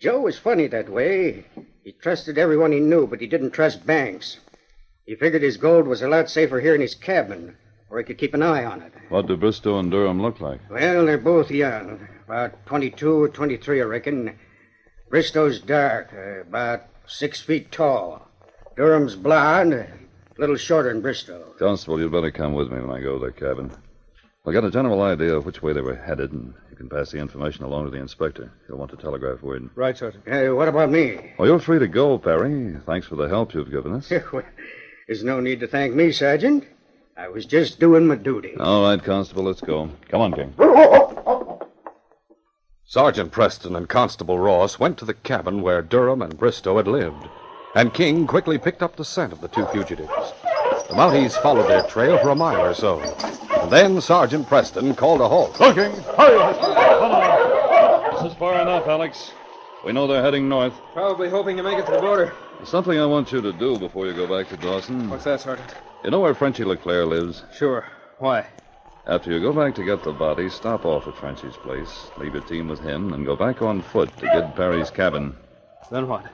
Joe 0.00 0.20
was 0.20 0.38
funny 0.38 0.66
that 0.66 0.88
way. 0.88 1.46
He 1.82 1.92
trusted 1.92 2.36
everyone 2.36 2.72
he 2.72 2.80
knew, 2.80 3.06
but 3.06 3.20
he 3.20 3.26
didn't 3.26 3.52
trust 3.52 3.86
banks. 3.86 4.38
He 5.06 5.14
figured 5.14 5.42
his 5.42 5.56
gold 5.56 5.86
was 5.86 6.02
a 6.02 6.08
lot 6.08 6.28
safer 6.28 6.60
here 6.60 6.74
in 6.74 6.80
his 6.80 6.94
cabin, 6.94 7.56
where 7.88 8.00
he 8.00 8.04
could 8.04 8.18
keep 8.18 8.34
an 8.34 8.42
eye 8.42 8.64
on 8.64 8.82
it. 8.82 8.92
What 9.08 9.26
do 9.26 9.36
Bristow 9.36 9.78
and 9.78 9.90
Durham 9.90 10.20
look 10.20 10.40
like? 10.40 10.60
Well, 10.68 11.06
they're 11.06 11.16
both 11.16 11.50
young. 11.50 12.06
About 12.26 12.66
22 12.66 13.22
or 13.22 13.28
23, 13.28 13.80
I 13.80 13.84
reckon. 13.84 14.38
Bristow's 15.08 15.60
dark, 15.60 16.12
uh, 16.12 16.40
about 16.40 16.82
six 17.06 17.40
feet 17.40 17.72
tall. 17.72 18.28
Durham's 18.76 19.16
blond, 19.16 19.72
a 19.72 19.88
little 20.38 20.56
shorter 20.56 20.92
than 20.92 21.00
Bristow. 21.00 21.54
Constable, 21.58 21.98
you'd 22.00 22.12
better 22.12 22.30
come 22.30 22.52
with 22.54 22.70
me 22.70 22.80
when 22.80 22.90
I 22.96 23.00
go 23.00 23.14
to 23.14 23.18
their 23.20 23.30
cabin. 23.30 23.70
I'll 24.44 24.52
get 24.52 24.64
a 24.64 24.70
general 24.70 25.02
idea 25.02 25.34
of 25.34 25.44
which 25.44 25.62
way 25.62 25.72
they 25.72 25.80
were 25.80 25.96
headed, 25.96 26.32
and 26.32 26.54
you 26.70 26.76
can 26.76 26.88
pass 26.88 27.10
the 27.10 27.18
information 27.18 27.64
along 27.64 27.86
to 27.86 27.90
the 27.90 27.96
inspector. 27.96 28.52
He'll 28.66 28.76
want 28.76 28.92
to 28.92 28.96
telegraph 28.96 29.42
word. 29.42 29.68
Right, 29.74 29.96
Sergeant. 29.98 30.22
Hey, 30.26 30.50
what 30.50 30.68
about 30.68 30.90
me? 30.90 31.32
Well, 31.36 31.48
you're 31.48 31.58
free 31.58 31.80
to 31.80 31.88
go, 31.88 32.16
Perry. 32.18 32.76
Thanks 32.86 33.08
for 33.08 33.16
the 33.16 33.28
help 33.28 33.54
you've 33.54 33.70
given 33.72 33.92
us. 33.94 34.08
There's 35.08 35.24
no 35.24 35.40
need 35.40 35.60
to 35.60 35.66
thank 35.66 35.94
me, 35.94 36.12
Sergeant. 36.12 36.64
I 37.16 37.28
was 37.28 37.46
just 37.46 37.80
doing 37.80 38.06
my 38.06 38.16
duty. 38.16 38.54
All 38.60 38.82
right, 38.82 39.02
Constable, 39.02 39.44
let's 39.44 39.62
go. 39.62 39.90
Come 40.10 40.20
on, 40.20 40.32
King. 40.34 40.54
Oh, 40.58 40.74
oh, 40.76 40.90
oh. 40.92 41.05
Sergeant 42.88 43.32
Preston 43.32 43.74
and 43.74 43.88
Constable 43.88 44.38
Ross 44.38 44.78
went 44.78 44.96
to 44.98 45.04
the 45.04 45.12
cabin 45.12 45.60
where 45.60 45.82
Durham 45.82 46.22
and 46.22 46.38
Bristow 46.38 46.76
had 46.76 46.86
lived, 46.86 47.28
and 47.74 47.92
King 47.92 48.28
quickly 48.28 48.58
picked 48.58 48.80
up 48.80 48.94
the 48.94 49.04
scent 49.04 49.32
of 49.32 49.40
the 49.40 49.48
two 49.48 49.66
fugitives. 49.66 50.32
The 50.86 50.94
Mounties 50.94 51.36
followed 51.42 51.68
their 51.68 51.82
trail 51.82 52.16
for 52.18 52.30
a 52.30 52.36
mile 52.36 52.64
or 52.64 52.74
so, 52.74 53.00
and 53.60 53.72
then 53.72 54.00
Sergeant 54.00 54.46
Preston 54.46 54.94
called 54.94 55.20
a 55.20 55.26
halt. 55.26 55.58
Looking! 55.58 55.90
Hurry, 56.16 56.38
Husky! 56.38 58.16
This 58.22 58.32
is 58.32 58.38
far 58.38 58.62
enough, 58.62 58.86
Alex. 58.86 59.32
We 59.84 59.92
know 59.92 60.06
they're 60.06 60.22
heading 60.22 60.48
north. 60.48 60.74
Probably 60.92 61.28
hoping 61.28 61.56
to 61.56 61.64
make 61.64 61.78
it 61.78 61.86
to 61.86 61.92
the 61.92 61.98
border. 61.98 62.34
There's 62.58 62.68
something 62.68 62.96
I 62.96 63.06
want 63.06 63.32
you 63.32 63.40
to 63.40 63.52
do 63.52 63.80
before 63.80 64.06
you 64.06 64.14
go 64.14 64.28
back 64.28 64.48
to 64.50 64.56
Dawson. 64.56 65.10
What's 65.10 65.24
that, 65.24 65.40
Sergeant? 65.40 65.74
You 66.04 66.10
know 66.12 66.20
where 66.20 66.34
Frenchy 66.34 66.62
Leclerc 66.62 67.08
lives? 67.08 67.42
Sure. 67.52 67.84
Why? 68.18 68.46
After 69.08 69.30
you 69.30 69.40
go 69.40 69.52
back 69.52 69.76
to 69.76 69.84
get 69.84 70.02
the 70.02 70.10
body, 70.10 70.50
stop 70.50 70.84
off 70.84 71.06
at 71.06 71.14
Frenchy's 71.14 71.56
place, 71.56 72.10
leave 72.18 72.34
your 72.34 72.42
team 72.42 72.66
with 72.66 72.80
him, 72.80 73.12
and 73.12 73.24
go 73.24 73.36
back 73.36 73.62
on 73.62 73.80
foot 73.80 74.10
to 74.18 74.26
Gid 74.26 74.56
Perry's 74.56 74.90
cabin. 74.90 75.36
Then 75.92 76.08
what? 76.08 76.26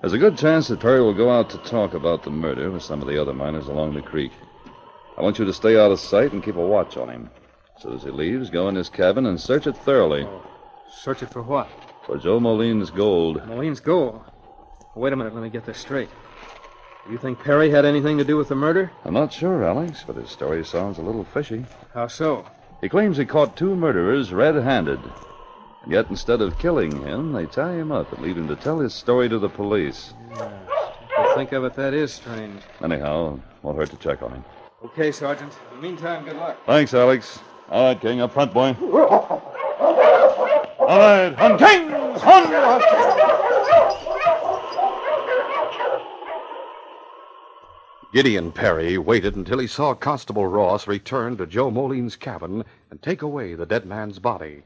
There's 0.00 0.12
a 0.12 0.18
good 0.18 0.38
chance 0.38 0.68
that 0.68 0.78
Perry 0.78 1.00
will 1.00 1.12
go 1.12 1.28
out 1.28 1.50
to 1.50 1.58
talk 1.58 1.92
about 1.92 2.22
the 2.22 2.30
murder 2.30 2.70
with 2.70 2.84
some 2.84 3.02
of 3.02 3.08
the 3.08 3.20
other 3.20 3.34
miners 3.34 3.66
along 3.66 3.94
the 3.94 4.02
creek. 4.02 4.30
I 5.18 5.22
want 5.22 5.40
you 5.40 5.44
to 5.44 5.52
stay 5.52 5.76
out 5.76 5.90
of 5.90 5.98
sight 5.98 6.32
and 6.32 6.42
keep 6.42 6.54
a 6.54 6.64
watch 6.64 6.96
on 6.96 7.08
him. 7.08 7.30
As 7.76 7.82
soon 7.82 7.94
as 7.94 8.04
he 8.04 8.10
leaves, 8.10 8.48
go 8.48 8.68
in 8.68 8.76
his 8.76 8.88
cabin 8.88 9.26
and 9.26 9.40
search 9.40 9.66
it 9.66 9.76
thoroughly. 9.76 10.22
Oh, 10.22 10.46
search 10.88 11.24
it 11.24 11.30
for 11.30 11.42
what? 11.42 11.68
For 12.06 12.16
Joe 12.16 12.38
Moline's 12.38 12.90
gold. 12.90 13.44
Moline's 13.48 13.80
gold. 13.80 14.22
Wait 14.94 15.12
a 15.12 15.16
minute, 15.16 15.34
let 15.34 15.42
me 15.42 15.50
get 15.50 15.66
this 15.66 15.78
straight. 15.78 16.10
Do 17.06 17.12
you 17.12 17.18
think 17.18 17.42
Perry 17.42 17.70
had 17.70 17.84
anything 17.84 18.18
to 18.18 18.24
do 18.24 18.36
with 18.36 18.48
the 18.48 18.54
murder? 18.54 18.90
I'm 19.04 19.14
not 19.14 19.32
sure, 19.32 19.64
Alex, 19.64 20.04
but 20.06 20.16
his 20.16 20.30
story 20.30 20.64
sounds 20.64 20.98
a 20.98 21.02
little 21.02 21.24
fishy. 21.24 21.64
How 21.94 22.06
so? 22.06 22.44
He 22.80 22.88
claims 22.88 23.16
he 23.16 23.24
caught 23.24 23.56
two 23.56 23.74
murderers 23.74 24.32
red 24.32 24.54
handed. 24.54 25.00
And 25.82 25.92
yet, 25.92 26.06
instead 26.10 26.40
of 26.40 26.58
killing 26.58 27.02
him, 27.02 27.32
they 27.32 27.46
tie 27.46 27.72
him 27.72 27.90
up 27.90 28.12
and 28.12 28.22
leave 28.22 28.36
him 28.36 28.48
to 28.48 28.56
tell 28.56 28.78
his 28.78 28.94
story 28.94 29.28
to 29.28 29.38
the 29.38 29.48
police. 29.48 30.12
To 30.36 31.32
think 31.34 31.52
of 31.52 31.64
it, 31.64 31.74
that 31.74 31.94
is 31.94 32.12
strange. 32.12 32.62
Anyhow, 32.82 33.40
won't 33.62 33.78
hurt 33.78 33.90
to 33.90 33.96
check 33.96 34.22
on 34.22 34.32
him. 34.32 34.44
Okay, 34.84 35.10
Sergeant. 35.10 35.52
In 35.70 35.76
the 35.76 35.82
meantime, 35.82 36.24
good 36.24 36.36
luck. 36.36 36.58
Thanks, 36.66 36.94
Alex. 36.94 37.40
All 37.70 37.84
right, 37.84 38.00
King, 38.00 38.20
up 38.20 38.32
front, 38.32 38.52
boy. 38.52 38.76
All 38.80 39.42
right, 40.98 41.34
on 41.38 41.58
Kings! 41.58 42.00
Gideon 48.12 48.50
Perry 48.50 48.98
waited 48.98 49.36
until 49.36 49.60
he 49.60 49.68
saw 49.68 49.94
Constable 49.94 50.46
Ross 50.46 50.88
return 50.88 51.36
to 51.36 51.46
Joe 51.46 51.70
Moline's 51.70 52.16
cabin 52.16 52.64
and 52.90 53.00
take 53.00 53.22
away 53.22 53.54
the 53.54 53.66
dead 53.66 53.86
man's 53.86 54.18
body. 54.18 54.64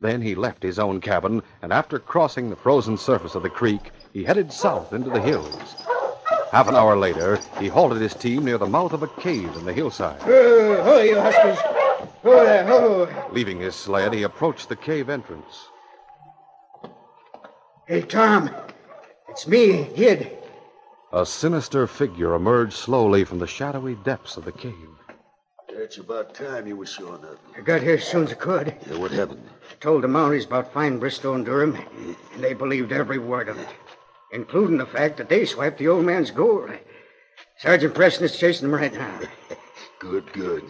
Then 0.00 0.22
he 0.22 0.34
left 0.34 0.62
his 0.62 0.78
own 0.78 1.00
cabin, 1.00 1.42
and 1.60 1.70
after 1.70 1.98
crossing 1.98 2.48
the 2.48 2.56
frozen 2.56 2.96
surface 2.96 3.34
of 3.34 3.42
the 3.42 3.50
creek, 3.50 3.90
he 4.14 4.24
headed 4.24 4.50
south 4.50 4.94
into 4.94 5.10
the 5.10 5.20
hills. 5.20 5.76
Half 6.50 6.68
an 6.68 6.74
hour 6.74 6.96
later, 6.96 7.38
he 7.60 7.68
halted 7.68 8.00
his 8.00 8.14
team 8.14 8.46
near 8.46 8.58
the 8.58 8.66
mouth 8.66 8.94
of 8.94 9.02
a 9.02 9.08
cave 9.20 9.54
in 9.56 9.66
the 9.66 9.72
hillside. 9.72 10.20
Oh, 10.22 10.82
ho, 10.82 10.98
you 11.00 11.20
huskies. 11.20 11.58
Ho 12.22 12.44
there, 12.44 12.64
ho. 12.64 13.28
Leaving 13.32 13.60
his 13.60 13.74
sled, 13.74 14.14
he 14.14 14.22
approached 14.22 14.70
the 14.70 14.76
cave 14.76 15.10
entrance. 15.10 15.68
Hey, 17.86 18.00
Tom. 18.00 18.50
It's 19.28 19.46
me, 19.46 19.88
Gid. 19.94 20.41
A 21.14 21.26
sinister 21.26 21.86
figure 21.86 22.34
emerged 22.34 22.72
slowly 22.72 23.24
from 23.24 23.38
the 23.38 23.46
shadowy 23.46 23.96
depths 23.96 24.38
of 24.38 24.46
the 24.46 24.52
cave. 24.52 24.88
It's 25.68 25.98
about 25.98 26.34
time 26.34 26.66
you 26.66 26.74
were 26.74 26.86
showing 26.86 27.22
up. 27.24 27.38
I 27.54 27.60
got 27.60 27.82
here 27.82 27.96
as 27.96 28.04
soon 28.04 28.24
as 28.24 28.30
I 28.30 28.34
could. 28.34 28.74
Yeah, 28.88 28.96
what 28.96 29.10
happened? 29.10 29.46
I 29.70 29.74
told 29.74 30.04
the 30.04 30.08
Mounties 30.08 30.46
about 30.46 30.72
finding 30.72 31.00
Bristow 31.00 31.34
and 31.34 31.44
Durham, 31.44 31.76
and 31.76 32.42
they 32.42 32.54
believed 32.54 32.92
every 32.92 33.18
word 33.18 33.50
of 33.50 33.58
it, 33.58 33.68
including 34.32 34.78
the 34.78 34.86
fact 34.86 35.18
that 35.18 35.28
they 35.28 35.44
swiped 35.44 35.76
the 35.76 35.88
old 35.88 36.06
man's 36.06 36.30
gold. 36.30 36.70
Sergeant 37.58 37.94
Preston 37.94 38.24
is 38.24 38.38
chasing 38.38 38.70
them 38.70 38.80
right 38.80 38.94
now. 38.94 39.20
Good, 39.98 40.32
good. 40.32 40.64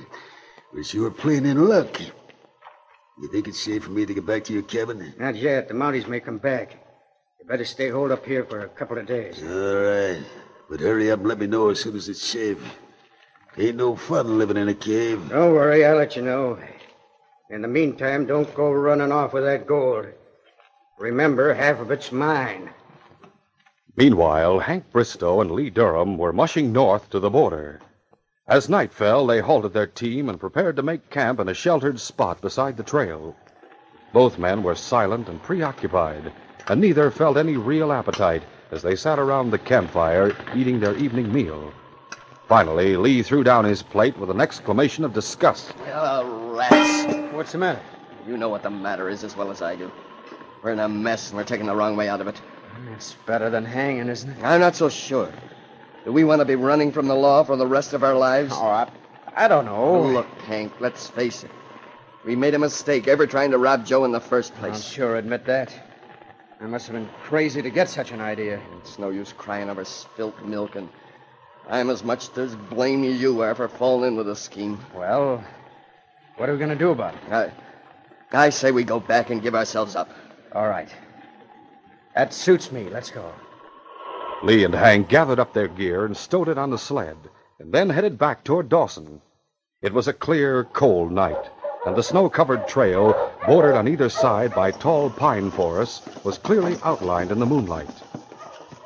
We're 0.75 0.85
sure 0.85 1.11
playing 1.11 1.47
in 1.47 1.67
luck. 1.67 1.99
You 2.01 3.29
think 3.33 3.49
it's 3.49 3.61
safe 3.61 3.85
for 3.85 3.91
me 3.91 4.05
to 4.05 4.13
get 4.13 4.27
back 4.27 4.45
to 4.45 4.53
your 4.53 4.63
cabin? 4.63 5.15
Not 5.19 5.37
yet. 5.37 5.69
The 5.69 5.75
Mounties 5.75 6.07
may 6.07 6.21
come 6.21 6.37
back. 6.37 6.82
You 7.43 7.49
better 7.49 7.65
stay 7.65 7.89
holed 7.89 8.13
up 8.13 8.25
here 8.25 8.45
for 8.45 8.61
a 8.61 8.69
couple 8.69 8.99
of 8.99 9.07
days. 9.07 9.43
All 9.43 9.75
right. 9.75 10.23
But 10.71 10.79
hurry 10.79 11.11
up 11.11 11.19
and 11.19 11.29
let 11.29 11.41
me 11.41 11.49
know 11.49 11.71
as 11.71 11.81
soon 11.81 11.97
as 11.97 12.09
it's 12.09 12.23
safe. 12.23 12.63
Ain't 13.59 13.79
no 13.79 13.97
fun 13.97 14.39
living 14.39 14.57
in 14.57 14.69
a 14.69 14.75
cave. 14.75 15.29
Don't 15.29 15.53
worry, 15.53 15.85
I'll 15.85 15.97
let 15.97 16.15
you 16.15 16.23
know. 16.23 16.57
In 17.51 17.61
the 17.61 17.67
meantime, 17.67 18.27
don't 18.27 18.55
go 18.55 18.71
running 18.71 19.11
off 19.11 19.33
with 19.33 19.43
that 19.43 19.67
gold. 19.67 20.07
Remember, 21.01 21.53
half 21.53 21.81
of 21.81 21.91
it's 21.91 22.13
mine. 22.13 22.71
Meanwhile, 23.97 24.61
Hank 24.61 24.93
Bristow 24.93 25.41
and 25.41 25.51
Lee 25.51 25.69
Durham 25.69 26.19
were 26.19 26.33
mushing 26.33 26.73
north 26.73 27.11
to 27.11 27.19
the 27.19 27.29
border. 27.29 27.81
As 28.47 28.69
night 28.69 28.93
fell, 28.93 29.27
they 29.27 29.41
halted 29.41 29.73
their 29.73 29.89
team 29.89 30.29
and 30.29 30.39
prepared 30.39 30.77
to 30.77 30.83
make 30.85 31.11
camp 31.11 31.41
in 31.41 31.49
a 31.49 31.55
sheltered 31.55 31.99
spot 31.99 32.41
beside 32.41 32.77
the 32.77 32.85
trail. 32.85 33.35
Both 34.13 34.39
men 34.39 34.63
were 34.63 34.77
silent 34.77 35.29
and 35.29 35.43
preoccupied, 35.43 36.33
and 36.73 36.81
neither 36.81 37.11
felt 37.11 37.37
any 37.37 37.59
real 37.59 37.93
appetite 37.93 38.43
as 38.71 38.81
they 38.81 38.97
sat 38.97 39.19
around 39.19 39.51
the 39.51 39.59
campfire 39.59 40.35
eating 40.57 40.81
their 40.81 40.97
evening 40.97 41.31
meal. 41.31 41.71
Finally, 42.49 42.97
Lee 42.97 43.23
threw 43.23 43.45
down 43.45 43.63
his 43.63 43.83
plate 43.83 44.17
with 44.17 44.31
an 44.31 44.41
exclamation 44.41 45.05
of 45.05 45.13
disgust. 45.13 45.75
Oh, 45.93 46.55
rats. 46.57 47.35
What's 47.35 47.53
the 47.53 47.59
matter? 47.59 47.83
You 48.27 48.39
know 48.39 48.49
what 48.49 48.63
the 48.63 48.71
matter 48.71 49.11
is 49.11 49.23
as 49.23 49.37
well 49.37 49.51
as 49.51 49.61
I 49.61 49.77
do. 49.77 49.93
We're 50.63 50.73
in 50.73 50.79
a 50.81 50.89
mess 50.89 51.29
and 51.29 51.37
we're 51.37 51.45
taking 51.45 51.67
the 51.67 51.77
wrong 51.77 51.95
way 51.95 52.09
out 52.09 52.23
of 52.23 52.27
it. 52.27 52.41
It's 52.95 53.17
better 53.27 53.51
than 53.51 53.67
hanging, 53.67 54.09
isn't 54.09 54.31
it? 54.31 54.43
I'm 54.43 54.61
not 54.61 54.75
so 54.75 54.89
sure. 54.89 55.31
Do 56.07 56.13
we 56.13 56.25
want 56.25 56.41
to 56.41 56.47
be 56.47 56.57
running 56.57 56.91
from 56.91 57.07
the 57.07 57.15
law 57.15 57.45
for 57.45 57.57
the 57.57 57.67
rest 57.67 57.93
of 57.93 58.03
our 58.03 58.15
lives? 58.15 58.55
Oh, 58.57 58.63
I, 58.65 58.89
I 59.37 59.47
don't 59.47 59.67
know. 59.67 60.01
Look, 60.05 60.29
Hank, 60.47 60.73
let's 60.81 61.07
face 61.07 61.45
it. 61.45 61.51
We 62.25 62.35
made 62.35 62.55
a 62.55 62.59
mistake 62.59 63.09
ever 63.09 63.27
trying 63.27 63.51
to 63.51 63.59
rob 63.59 63.85
Joe 63.85 64.07
in 64.07 64.13
the 64.13 64.21
first 64.21 64.55
place. 64.55 64.75
I'll 64.77 64.81
sure 64.81 65.17
admit 65.17 65.45
that. 65.45 65.92
I 66.63 66.67
must 66.67 66.87
have 66.87 66.95
been 66.95 67.09
crazy 67.25 67.61
to 67.61 67.71
get 67.71 67.91
such 67.91 68.13
an 68.13 68.21
idea. 68.21 68.61
It's 68.79 68.97
no 68.97 69.11
use 69.11 69.33
crying 69.33 69.69
over 69.69 69.85
spilt 69.85 70.41
milk, 70.45 70.77
and 70.77 70.89
I'm 71.69 71.91
as 71.91 72.05
much 72.05 72.29
to 72.35 72.47
blame 72.71 73.03
as 73.03 73.21
you 73.21 73.41
are 73.43 73.53
for 73.57 73.67
falling 73.67 74.13
in 74.13 74.17
with 74.17 74.27
the 74.27 74.37
scheme. 74.37 74.79
Well, 74.95 75.43
what 76.37 76.49
are 76.49 76.53
we 76.53 76.59
going 76.59 76.71
to 76.71 76.77
do 76.77 76.91
about 76.91 77.15
it? 77.15 77.33
I, 77.33 77.53
I 78.33 78.51
say 78.51 78.71
we 78.71 78.85
go 78.85 79.01
back 79.01 79.31
and 79.31 79.43
give 79.43 79.57
ourselves 79.57 79.97
up. 79.97 80.11
All 80.55 80.69
right. 80.69 80.89
That 82.15 82.33
suits 82.33 82.71
me. 82.71 82.89
Let's 82.89 83.11
go. 83.11 83.33
Lee 84.45 84.63
and 84.63 84.75
Hank 84.75 85.09
gathered 85.09 85.41
up 85.41 85.53
their 85.53 85.69
gear 85.69 86.05
and 86.05 86.17
stowed 86.17 86.49
it 86.49 86.59
on 86.59 86.71
the 86.71 86.79
sled, 86.79 87.17
and 87.59 87.73
then 87.73 87.91
headed 87.91 88.19
back 88.19 88.45
toward 88.45 88.69
Dawson. 88.69 89.21
It 89.81 89.93
was 89.93 90.07
a 90.07 90.13
clear, 90.13 90.63
cold 90.63 91.11
night, 91.11 91.51
and 91.85 91.97
the 91.97 92.03
snow 92.03 92.29
covered 92.29 92.67
trail, 92.69 93.15
bordered 93.47 93.75
on 93.75 93.89
either 93.89 94.09
side 94.09 94.55
by 94.55 94.71
tall 94.71 95.11
pine 95.11 95.51
forests, 95.51 96.03
was 96.25 96.39
clearly 96.39 96.77
outlined 96.85 97.33
in 97.33 97.41
the 97.41 97.47
moonlight. 97.47 97.91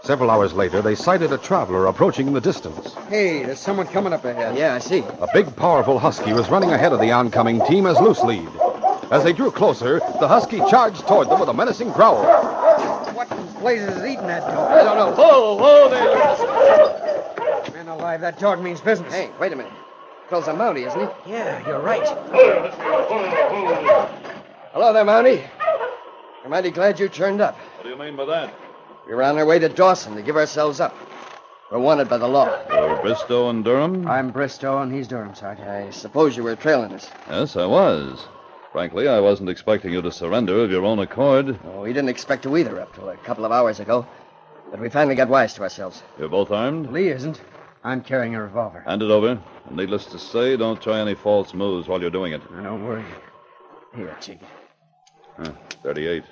Several 0.03 0.31
hours 0.31 0.55
later, 0.55 0.81
they 0.81 0.95
sighted 0.95 1.33
a 1.33 1.39
traveler 1.39 1.87
approaching 1.87 2.29
in 2.29 2.33
the 2.33 2.41
distance. 2.41 2.95
Hey, 3.09 3.43
there's 3.43 3.59
someone 3.59 3.87
coming 3.89 4.13
up 4.13 4.25
ahead. 4.25 4.57
Yeah, 4.57 4.75
I 4.75 4.79
see. 4.79 5.01
A 5.01 5.29
big, 5.35 5.55
powerful 5.57 5.99
husky 5.99 6.33
was 6.33 6.49
running 6.49 6.71
ahead 6.71 6.93
of 6.93 7.01
the 7.01 7.11
oncoming 7.11 7.61
team 7.67 7.87
as 7.87 8.01
loose 8.01 8.23
lead. 8.23 8.49
As 9.11 9.25
they 9.25 9.33
drew 9.33 9.51
closer, 9.51 9.99
the 10.21 10.29
husky 10.29 10.59
charged 10.71 11.07
toward 11.07 11.29
them 11.29 11.41
with 11.41 11.49
a 11.49 11.55
menacing 11.55 11.91
growl. 11.91 12.25
What 13.15 13.31
in 13.31 13.53
blazes 13.55 13.97
is 13.97 14.05
eating 14.05 14.27
that 14.27 14.41
dog? 14.41 14.71
I 14.71 14.85
don't 14.85 14.97
know. 14.97 15.15
Whoa, 15.23 15.57
whoa 15.57 15.89
there. 15.91 17.75
Man 17.75 17.89
alive, 17.89 18.21
that 18.21 18.39
dog 18.39 18.63
means 18.63 18.81
business. 18.81 19.13
Hey, 19.13 19.31
wait 19.39 19.53
a 19.53 19.57
minute. 19.57 19.73
Phil's 20.29 20.49
a 20.49 20.53
Mountie, 20.53 20.87
isn't 20.87 21.01
he? 21.25 21.33
Yeah, 21.33 21.67
you're 21.67 21.81
right. 21.81 22.07
Hello 24.73 24.93
there, 24.93 25.05
Mountie. 25.05 25.45
I'm 26.45 26.51
mighty 26.51 26.71
glad 26.71 26.99
you 26.99 27.09
turned 27.09 27.41
up. 27.41 27.57
What 27.77 27.85
do 27.85 27.91
you 27.91 27.97
mean 27.97 28.17
by 28.17 28.25
that? 28.27 28.55
We 29.07 29.15
were 29.15 29.23
on 29.23 29.39
our 29.39 29.47
way 29.47 29.59
to 29.61 29.69
Dawson 29.69 30.17
to 30.17 30.23
give 30.23 30.37
ourselves 30.37 30.81
up. 30.81 30.97
We're 31.71 31.79
wanted 31.79 32.09
by 32.09 32.19
the 32.19 32.29
law. 32.29 32.61
You're 32.71 33.01
Bristow 33.03 33.51
and 33.51 33.65
Durham? 33.65 34.07
I'm 34.07 34.31
Bristow, 34.31 34.83
and 34.83 34.93
he's 34.93 35.09
Durham, 35.09 35.35
Sergeant. 35.35 35.69
I 35.69 35.91
suppose 35.91 36.37
you 36.37 36.43
were 36.45 36.57
trailing 36.57 36.93
us. 36.93 37.09
Yes, 37.29 37.57
I 37.57 37.67
was. 37.67 38.27
Frankly, 38.73 39.09
I 39.09 39.21
wasn't 39.21 39.49
expecting 39.49 39.93
you 39.93 40.03
to 40.03 40.13
surrender 40.13 40.63
of 40.63 40.71
your 40.71 40.85
own 40.85 40.99
accord. 40.99 41.59
Oh, 41.65 41.83
we 41.83 41.93
didn't 41.93 42.09
expect 42.11 42.43
to 42.45 42.57
either 42.57 42.81
up 42.81 42.95
till 42.95 43.09
a 43.09 43.17
couple 43.19 43.45
of 43.45 43.53
hours 43.53 43.81
ago. 43.81 44.07
But 44.71 44.81
we 44.81 44.89
finally 44.89 45.15
got 45.15 45.29
wise 45.29 45.55
to 45.55 45.63
ourselves. 45.63 46.03
You're 46.19 46.29
both 46.29 46.51
armed? 46.51 46.93
Lee 46.93 47.09
isn't. 47.09 47.41
I'm 47.87 48.03
carrying 48.03 48.35
a 48.35 48.43
revolver. 48.43 48.81
Hand 48.81 49.01
it 49.01 49.13
over. 49.13 49.41
And 49.69 49.77
needless 49.77 50.07
to 50.07 50.19
say, 50.19 50.57
don't 50.57 50.83
try 50.83 50.99
any 50.99 51.15
false 51.15 51.55
moves 51.55 51.87
while 51.87 52.01
you're 52.01 52.11
doing 52.11 52.33
it. 52.33 52.43
Now, 52.51 52.65
don't 52.65 52.85
worry. 52.85 53.05
Here, 53.95 54.17
take 54.21 54.43
it. 54.43 54.49
Huh, 55.37 55.53
38. 55.85 56.25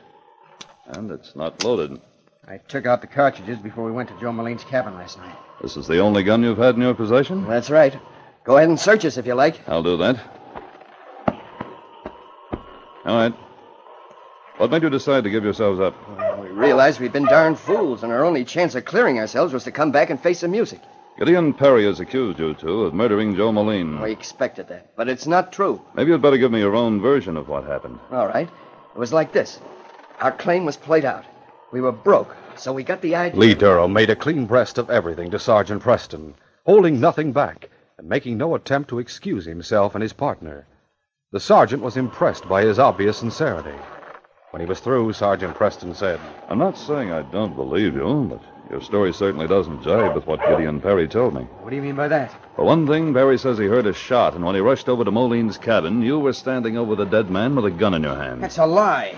And 0.88 1.12
it's 1.12 1.36
not 1.36 1.62
loaded. 1.62 2.00
I 2.48 2.58
took 2.58 2.86
out 2.86 3.02
the 3.02 3.06
cartridges 3.06 3.58
before 3.58 3.84
we 3.84 3.92
went 3.92 4.08
to 4.08 4.18
Joe 4.20 4.32
Moline's 4.32 4.64
cabin 4.64 4.94
last 4.94 5.16
night. 5.18 5.36
This 5.62 5.76
is 5.76 5.86
the 5.86 6.00
only 6.00 6.24
gun 6.24 6.42
you've 6.42 6.58
had 6.58 6.74
in 6.74 6.82
your 6.82 6.92
possession? 6.92 7.46
That's 7.46 7.70
right. 7.70 7.96
Go 8.42 8.56
ahead 8.56 8.68
and 8.68 8.78
search 8.78 9.04
us 9.04 9.16
if 9.16 9.24
you 9.24 9.34
like. 9.34 9.60
I'll 9.68 9.84
do 9.84 9.96
that. 9.98 10.18
All 13.06 13.16
right. 13.16 13.34
What 14.56 14.72
made 14.72 14.82
you 14.82 14.90
decide 14.90 15.22
to 15.22 15.30
give 15.30 15.44
yourselves 15.44 15.78
up? 15.78 15.94
We 16.40 16.48
realized 16.48 16.98
we'd 16.98 17.12
been 17.12 17.26
darn 17.26 17.54
fools, 17.54 18.02
and 18.02 18.10
our 18.12 18.24
only 18.24 18.44
chance 18.44 18.74
of 18.74 18.84
clearing 18.84 19.20
ourselves 19.20 19.52
was 19.52 19.62
to 19.64 19.70
come 19.70 19.92
back 19.92 20.10
and 20.10 20.20
face 20.20 20.40
the 20.40 20.48
music. 20.48 20.80
Gideon 21.16 21.54
Perry 21.54 21.84
has 21.84 22.00
accused 22.00 22.40
you 22.40 22.54
two 22.54 22.82
of 22.82 22.92
murdering 22.92 23.36
Joe 23.36 23.52
Moline. 23.52 24.00
We 24.00 24.10
expected 24.10 24.66
that, 24.68 24.96
but 24.96 25.08
it's 25.08 25.28
not 25.28 25.52
true. 25.52 25.80
Maybe 25.94 26.10
you'd 26.10 26.20
better 26.20 26.38
give 26.38 26.50
me 26.50 26.58
your 26.58 26.74
own 26.74 27.00
version 27.00 27.36
of 27.36 27.48
what 27.48 27.62
happened. 27.64 28.00
All 28.10 28.26
right. 28.26 28.48
It 28.48 28.98
was 28.98 29.12
like 29.12 29.32
this. 29.32 29.60
Our 30.20 30.32
claim 30.32 30.64
was 30.64 30.76
played 30.76 31.04
out. 31.04 31.24
We 31.70 31.80
were 31.80 31.92
broke, 31.92 32.34
so 32.56 32.72
we 32.72 32.82
got 32.82 33.00
the 33.00 33.14
idea. 33.14 33.38
Lee 33.38 33.54
Durham 33.54 33.92
made 33.92 34.10
a 34.10 34.16
clean 34.16 34.46
breast 34.46 34.76
of 34.76 34.90
everything 34.90 35.30
to 35.30 35.38
Sergeant 35.38 35.82
Preston, 35.82 36.34
holding 36.66 36.98
nothing 36.98 37.30
back 37.32 37.70
and 37.96 38.08
making 38.08 38.36
no 38.36 38.56
attempt 38.56 38.88
to 38.88 38.98
excuse 38.98 39.44
himself 39.44 39.94
and 39.94 40.02
his 40.02 40.12
partner. 40.12 40.66
The 41.30 41.38
sergeant 41.40 41.82
was 41.82 41.96
impressed 41.96 42.48
by 42.48 42.62
his 42.62 42.80
obvious 42.80 43.18
sincerity. 43.18 43.78
When 44.54 44.60
he 44.60 44.68
was 44.68 44.78
through, 44.78 45.12
Sergeant 45.14 45.56
Preston 45.56 45.96
said, 45.96 46.20
I'm 46.48 46.60
not 46.60 46.78
saying 46.78 47.10
I 47.10 47.22
don't 47.22 47.56
believe 47.56 47.96
you, 47.96 48.28
but 48.30 48.40
your 48.70 48.80
story 48.80 49.12
certainly 49.12 49.48
doesn't 49.48 49.82
jibe 49.82 50.14
with 50.14 50.28
what 50.28 50.46
Gideon 50.46 50.80
Perry 50.80 51.08
told 51.08 51.34
me. 51.34 51.42
What 51.62 51.70
do 51.70 51.74
you 51.74 51.82
mean 51.82 51.96
by 51.96 52.06
that? 52.06 52.32
For 52.54 52.64
one 52.64 52.86
thing, 52.86 53.12
Perry 53.12 53.36
says 53.36 53.58
he 53.58 53.64
heard 53.64 53.88
a 53.88 53.92
shot, 53.92 54.34
and 54.34 54.44
when 54.44 54.54
he 54.54 54.60
rushed 54.60 54.88
over 54.88 55.04
to 55.04 55.10
Moline's 55.10 55.58
cabin, 55.58 56.02
you 56.02 56.20
were 56.20 56.32
standing 56.32 56.78
over 56.78 56.94
the 56.94 57.04
dead 57.04 57.30
man 57.30 57.56
with 57.56 57.64
a 57.64 57.70
gun 57.72 57.94
in 57.94 58.04
your 58.04 58.14
hand. 58.14 58.44
That's 58.44 58.58
a 58.58 58.64
lie. 58.64 59.16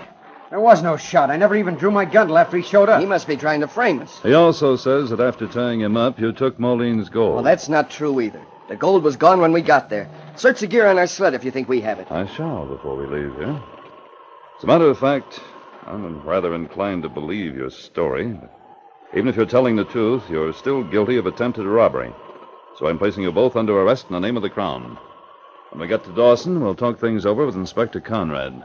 There 0.49 0.59
was 0.59 0.81
no 0.81 0.97
shot. 0.97 1.29
I 1.29 1.37
never 1.37 1.55
even 1.55 1.75
drew 1.75 1.91
my 1.91 2.05
gun 2.05 2.25
till 2.25 2.37
after 2.39 2.57
he 2.57 2.63
showed 2.63 2.89
up. 2.89 2.99
He 2.99 3.05
must 3.05 3.27
be 3.27 3.37
trying 3.37 3.61
to 3.61 3.67
frame 3.67 4.01
us. 4.01 4.19
He 4.23 4.33
also 4.33 4.75
says 4.75 5.11
that 5.11 5.19
after 5.19 5.45
tying 5.45 5.81
him 5.81 5.97
up, 5.97 6.19
you 6.19 6.31
took 6.31 6.59
Moline's 6.59 7.09
gold. 7.09 7.35
Well, 7.35 7.43
that's 7.43 7.69
not 7.69 7.91
true 7.91 8.21
either. 8.21 8.41
The 8.69 8.75
gold 8.75 9.03
was 9.03 9.17
gone 9.17 9.39
when 9.39 9.51
we 9.51 9.61
got 9.61 9.87
there. 9.87 10.09
Search 10.35 10.61
the 10.61 10.67
gear 10.67 10.87
on 10.87 10.97
our 10.97 11.05
sled 11.05 11.35
if 11.35 11.43
you 11.43 11.51
think 11.51 11.69
we 11.69 11.81
have 11.81 11.99
it. 11.99 12.11
I 12.11 12.25
shall 12.25 12.65
before 12.65 12.95
we 12.95 13.05
leave 13.05 13.35
here. 13.35 13.61
As 14.57 14.63
a 14.63 14.67
matter 14.67 14.89
of 14.89 14.97
fact, 14.97 15.39
I'm 15.85 16.23
rather 16.23 16.55
inclined 16.55 17.03
to 17.03 17.09
believe 17.09 17.55
your 17.55 17.69
story. 17.69 18.39
Even 19.13 19.27
if 19.27 19.35
you're 19.35 19.45
telling 19.45 19.75
the 19.75 19.85
truth, 19.85 20.23
you're 20.31 20.51
still 20.51 20.83
guilty 20.83 21.17
of 21.17 21.27
attempted 21.27 21.67
robbery. 21.67 22.11
So 22.79 22.87
I'm 22.87 22.97
placing 22.97 23.21
you 23.21 23.31
both 23.31 23.55
under 23.55 23.79
arrest 23.79 24.07
in 24.09 24.13
the 24.13 24.19
name 24.19 24.35
of 24.35 24.41
the 24.41 24.49
Crown. 24.49 24.97
When 25.69 25.81
we 25.81 25.87
get 25.87 26.03
to 26.05 26.11
Dawson, 26.11 26.59
we'll 26.59 26.73
talk 26.73 26.97
things 26.97 27.23
over 27.23 27.45
with 27.45 27.53
Inspector 27.53 27.99
Conrad. 28.01 28.63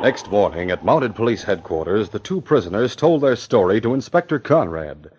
Next 0.00 0.30
morning, 0.30 0.70
at 0.70 0.82
Mounted 0.82 1.14
Police 1.14 1.42
Headquarters, 1.42 2.08
the 2.08 2.18
two 2.18 2.40
prisoners 2.40 2.96
told 2.96 3.20
their 3.20 3.36
story 3.36 3.82
to 3.82 3.92
Inspector 3.92 4.38
Conrad. 4.38 5.10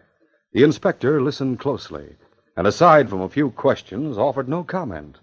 The 0.54 0.63
inspector 0.63 1.22
listened 1.22 1.60
closely, 1.60 2.15
and 2.58 2.65
aside 2.65 3.12
from 3.12 3.22
a 3.22 3.30
few 3.30 3.52
questions, 3.52 4.17
offered 4.17 4.50
no 4.50 4.63
comment. 4.63 5.19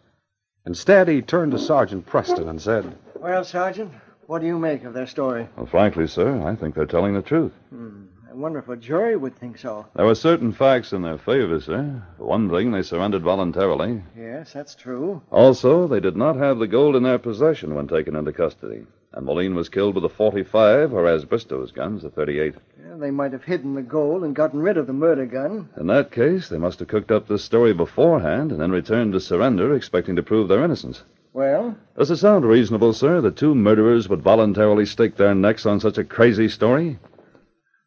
Instead, 0.65 1.09
he 1.09 1.23
turned 1.23 1.51
to 1.53 1.59
Sergeant 1.59 2.07
Preston 2.07 2.49
and 2.49 2.63
said, 2.63 2.97
Well, 3.17 3.43
Sergeant, 3.43 3.93
what 4.27 4.41
do 4.41 4.47
you 4.47 4.59
make 4.59 4.85
of 4.85 4.95
their 4.95 5.07
story? 5.07 5.49
Well, 5.57 5.67
frankly, 5.67 6.07
sir, 6.07 6.43
I 6.43 6.55
think 6.57 6.75
they're 6.75 6.87
telling 6.87 7.15
the 7.15 7.23
truth. 7.23 7.53
Hmm. 7.71 8.05
I 8.31 8.35
wonder 8.35 8.59
if 8.59 8.69
a 8.69 8.77
jury 8.77 9.17
would 9.17 9.39
think 9.39 9.57
so. 9.57 9.87
There 9.95 10.05
were 10.05 10.15
certain 10.15 10.53
facts 10.53 10.93
in 10.93 11.01
their 11.01 11.17
favor, 11.17 11.59
sir. 11.59 12.03
For 12.19 12.27
one 12.27 12.51
thing, 12.51 12.71
they 12.71 12.83
surrendered 12.83 13.23
voluntarily. 13.23 14.03
Yes, 14.15 14.53
that's 14.53 14.75
true. 14.75 15.23
Also, 15.31 15.87
they 15.87 16.01
did 16.01 16.17
not 16.17 16.37
have 16.37 16.59
the 16.59 16.67
gold 16.67 16.97
in 16.97 17.03
their 17.05 17.19
possession 17.19 17.75
when 17.75 17.89
taken 17.89 18.15
into 18.15 18.35
custody. 18.35 18.85
And 19.15 19.25
Moline 19.25 19.55
was 19.55 19.71
killed 19.71 19.95
with 19.95 20.05
a 20.05 20.11
45, 20.11 20.93
whereas 20.93 21.25
Bristow's 21.25 21.73
gun's 21.73 22.05
a 22.05 22.11
38. 22.11 22.55
Yeah, 22.79 22.97
they 22.97 23.11
might 23.11 23.33
have 23.33 23.45
hidden 23.45 23.75
the 23.75 23.81
gold 23.81 24.23
and 24.23 24.37
gotten 24.37 24.61
rid 24.61 24.77
of 24.77 24.87
the 24.87 24.93
murder 24.93 25.25
gun. 25.25 25.71
In 25.79 25.87
that 25.87 26.13
case, 26.13 26.51
they 26.51 26.59
must 26.59 26.81
have 26.81 26.89
cooked 26.89 27.11
up 27.11 27.27
this 27.27 27.43
story 27.43 27.73
beforehand 27.73 28.53
and 28.53 28.61
then 28.61 28.71
returned 28.71 29.15
to 29.15 29.21
surrender, 29.21 29.75
expecting 29.75 30.17
to 30.17 30.23
prove 30.23 30.49
their 30.49 30.63
innocence. 30.63 31.03
Well, 31.37 31.77
Does 31.99 32.11
it 32.11 32.17
sound 32.17 32.47
reasonable, 32.47 32.95
sir, 32.95 33.21
that 33.21 33.37
two 33.37 33.55
murderers 33.55 34.09
would 34.09 34.23
voluntarily 34.23 34.87
stake 34.87 35.17
their 35.17 35.35
necks 35.35 35.67
on 35.67 35.81
such 35.81 35.99
a 35.99 36.05
crazy 36.05 36.49
story? 36.49 36.99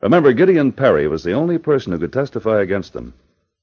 Remember, 0.04 0.34
Gideon 0.34 0.72
Perry 0.72 1.08
was 1.08 1.24
the 1.24 1.34
only 1.34 1.58
person 1.58 1.92
who 1.92 1.98
could 1.98 2.14
testify 2.14 2.62
against 2.62 2.94
them. 2.94 3.16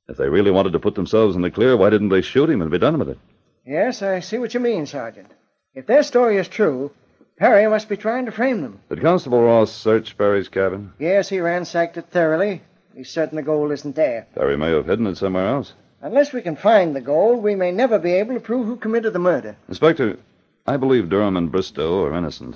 If 0.08 0.16
they 0.16 0.28
really 0.28 0.50
wanted 0.50 0.72
to 0.72 0.80
put 0.80 0.96
themselves 0.96 1.36
in 1.36 1.42
the 1.42 1.52
clear, 1.52 1.76
why 1.76 1.90
didn't 1.90 2.08
they 2.08 2.20
shoot 2.20 2.50
him 2.50 2.62
and 2.62 2.70
be 2.70 2.78
done 2.78 2.98
with 2.98 3.10
it? 3.10 3.18
yes, 3.64 4.02
I 4.02 4.18
see 4.18 4.38
what 4.38 4.54
you 4.54 4.58
mean, 4.58 4.86
Sergeant. 4.86 5.30
If 5.72 5.86
their 5.86 6.02
story 6.02 6.38
is 6.38 6.48
true, 6.48 6.90
Perry 7.38 7.68
must 7.68 7.88
be 7.88 7.96
trying 7.96 8.26
to 8.26 8.32
frame 8.32 8.62
them. 8.62 8.80
Did 8.88 9.00
Constable 9.02 9.40
Ross 9.40 9.70
search 9.70 10.18
Perry's 10.18 10.48
cabin? 10.48 10.94
Yes, 10.98 11.28
he 11.28 11.38
ransacked 11.38 11.96
it 11.96 12.06
thoroughly. 12.10 12.60
He's 12.92 13.10
certain 13.10 13.36
the 13.36 13.42
gold 13.42 13.70
isn't 13.70 13.94
there. 13.94 14.26
Perry 14.34 14.56
may 14.56 14.72
have 14.72 14.86
hidden 14.86 15.06
it 15.06 15.16
somewhere 15.16 15.46
else. 15.46 15.74
Unless 16.06 16.32
we 16.32 16.40
can 16.40 16.54
find 16.54 16.94
the 16.94 17.00
gold, 17.00 17.42
we 17.42 17.56
may 17.56 17.72
never 17.72 17.98
be 17.98 18.12
able 18.12 18.34
to 18.34 18.40
prove 18.40 18.64
who 18.68 18.76
committed 18.76 19.12
the 19.12 19.18
murder. 19.18 19.56
Inspector, 19.66 20.16
I 20.64 20.76
believe 20.76 21.08
Durham 21.08 21.36
and 21.36 21.50
Bristow 21.50 22.04
are 22.04 22.16
innocent. 22.16 22.54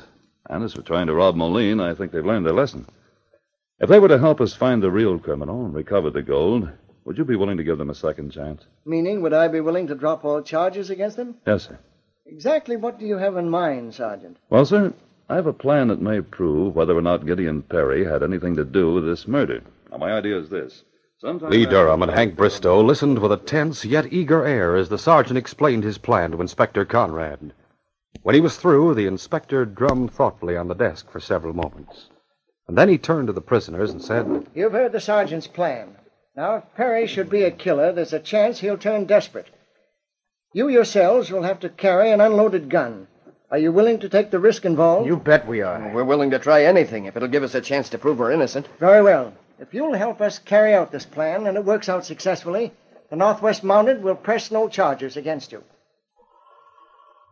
And 0.49 0.63
as 0.63 0.75
for 0.75 0.83
trying 0.83 1.09
to 1.09 1.15
rob 1.15 1.35
Moline, 1.35 1.81
I 1.81 1.97
think 1.97 2.13
they've 2.13 2.25
learned 2.25 2.47
their 2.47 2.53
lesson. 2.53 2.87
If 3.81 3.89
they 3.89 3.99
were 3.99 4.07
to 4.07 4.21
help 4.21 4.41
us 4.41 4.55
find 4.55 4.81
the 4.81 4.93
real 4.93 5.19
criminal 5.19 5.65
and 5.65 5.75
recover 5.75 6.11
the 6.11 6.23
gold, 6.23 6.69
would 7.05 7.19
you 7.19 7.25
be 7.25 7.35
willing 7.35 7.57
to 7.57 7.65
give 7.65 7.77
them 7.77 7.91
a 7.91 7.95
second 7.97 8.31
chance? 8.31 8.63
Meaning, 8.85 9.21
would 9.21 9.33
I 9.33 9.49
be 9.49 9.61
willing 9.61 9.89
to 9.89 9.97
drop 9.97 10.25
all 10.25 10.43
charges 10.43 10.89
against 10.89 11.17
them? 11.17 11.35
Yes, 11.45 11.65
sir. 11.65 11.79
Exactly 12.27 12.77
what 12.77 13.01
do 13.01 13.05
you 13.05 13.17
have 13.17 13.37
in 13.37 13.51
mind, 13.51 13.95
Sergeant? 13.95 14.37
Well, 14.49 14.65
sir, 14.65 14.95
I 15.29 15.35
have 15.35 15.49
a 15.49 15.53
plan 15.53 15.89
that 15.89 16.01
may 16.01 16.21
prove 16.21 16.77
whether 16.77 16.97
or 16.97 17.03
not 17.03 17.27
Gideon 17.27 17.63
Perry 17.63 18.05
had 18.05 18.23
anything 18.23 18.55
to 18.55 18.65
do 18.65 18.95
with 18.95 19.07
this 19.07 19.27
murder. 19.27 19.61
Now, 19.91 19.97
my 19.97 20.13
idea 20.13 20.39
is 20.39 20.51
this. 20.51 20.85
Sometime 21.21 21.51
Lee 21.51 21.67
Durham 21.67 22.03
and 22.03 22.11
Hank 22.11 22.35
Bristow 22.35 22.81
listened 22.81 23.19
with 23.19 23.31
a 23.31 23.37
tense 23.37 23.85
yet 23.85 24.11
eager 24.11 24.47
air 24.47 24.75
as 24.75 24.89
the 24.89 24.97
sergeant 24.97 25.37
explained 25.37 25.85
his 25.85 25.99
plan 25.99 26.31
to 26.31 26.41
Inspector 26.41 26.83
Conrad. 26.87 27.53
When 28.23 28.35
he 28.35 28.41
was 28.41 28.57
through, 28.57 28.95
the 28.95 29.07
inspector 29.07 29.67
drummed 29.67 30.15
thoughtfully 30.15 30.57
on 30.57 30.69
the 30.69 30.75
desk 30.75 31.11
for 31.11 31.21
several 31.21 31.53
moments. 31.53 32.09
And 32.67 32.79
then 32.79 32.89
he 32.89 32.97
turned 32.97 33.27
to 33.27 33.35
the 33.35 33.43
prisoners 33.43 33.91
and 33.91 34.03
said, 34.03 34.47
You've 34.55 34.73
heard 34.73 34.93
the 34.93 35.01
sergeant's 35.01 35.47
plan. 35.47 35.95
Now, 36.35 36.55
if 36.55 36.75
Perry 36.75 37.07
should 37.07 37.29
be 37.29 37.43
a 37.43 37.51
killer, 37.51 37.93
there's 37.93 38.15
a 38.15 38.19
chance 38.19 38.61
he'll 38.61 38.79
turn 38.79 39.05
desperate. 39.05 39.51
You 40.55 40.71
yourselves 40.71 41.31
will 41.31 41.43
have 41.43 41.61
to 41.61 41.69
carry 41.69 42.11
an 42.13 42.23
unloaded 42.23 42.71
gun. 42.71 43.09
Are 43.51 43.59
you 43.59 43.73
willing 43.73 43.99
to 43.99 44.09
take 44.09 44.31
the 44.31 44.39
risk 44.39 44.65
involved? 44.65 45.07
You 45.07 45.19
bet 45.19 45.47
we 45.47 45.61
are. 45.61 45.93
We're 45.93 46.03
willing 46.03 46.31
to 46.31 46.39
try 46.39 46.65
anything 46.65 47.05
if 47.05 47.15
it'll 47.15 47.29
give 47.29 47.43
us 47.43 47.55
a 47.55 47.61
chance 47.61 47.91
to 47.91 47.99
prove 47.99 48.19
we're 48.19 48.33
innocent. 48.33 48.67
Very 48.79 49.03
well. 49.03 49.35
If 49.61 49.75
you'll 49.75 49.93
help 49.93 50.23
us 50.23 50.39
carry 50.39 50.73
out 50.73 50.91
this 50.91 51.05
plan 51.05 51.47
and 51.47 51.57
it 51.59 51.65
works 51.65 51.91
out 51.91 52.07
successfully, 52.07 52.73
the 53.11 53.17
Northwest 53.17 53.63
Mounted 53.63 54.03
will 54.03 54.15
press 54.15 54.51
no 54.51 54.69
charges 54.69 55.19
against 55.19 55.53
you. 55.53 55.63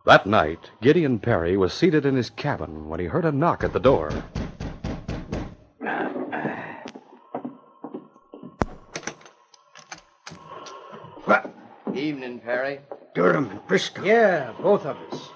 That 0.05 0.27
night, 0.27 0.69
Gideon 0.79 1.17
Perry 1.17 1.57
was 1.57 1.73
seated 1.73 2.05
in 2.05 2.15
his 2.15 2.29
cabin 2.29 2.87
when 2.87 2.99
he 2.99 3.07
heard 3.07 3.25
a 3.25 3.31
knock 3.31 3.63
at 3.63 3.73
the 3.73 3.79
door. 3.79 4.11
Evening, 11.95 12.39
Perry. 12.39 12.79
Durham 13.13 13.49
and 13.49 13.67
Bristow. 13.67 14.03
Yeah, 14.03 14.53
both 14.61 14.85
of 14.85 14.95
us. 15.11 15.29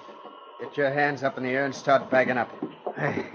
Get 0.60 0.76
your 0.78 0.90
hands 0.90 1.22
up 1.22 1.36
in 1.36 1.44
the 1.44 1.50
air 1.50 1.66
and 1.66 1.74
start 1.74 2.10
backing 2.10 2.38
up. 2.38 2.50
Hey, 2.96 3.26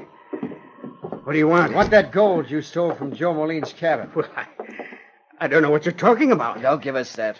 what 1.29 1.33
do 1.33 1.37
you 1.37 1.47
want? 1.47 1.75
Want 1.75 1.91
that 1.91 2.11
gold 2.11 2.49
you 2.49 2.59
stole 2.63 2.95
from 2.95 3.13
Joe 3.13 3.35
Moline's 3.35 3.71
cabin. 3.71 4.09
Well, 4.15 4.25
I, 4.35 4.47
I 5.39 5.47
don't 5.47 5.61
know 5.61 5.69
what 5.69 5.85
you're 5.85 5.93
talking 5.93 6.31
about. 6.31 6.59
Don't 6.59 6.81
give 6.81 6.95
us 6.95 7.17
that. 7.17 7.39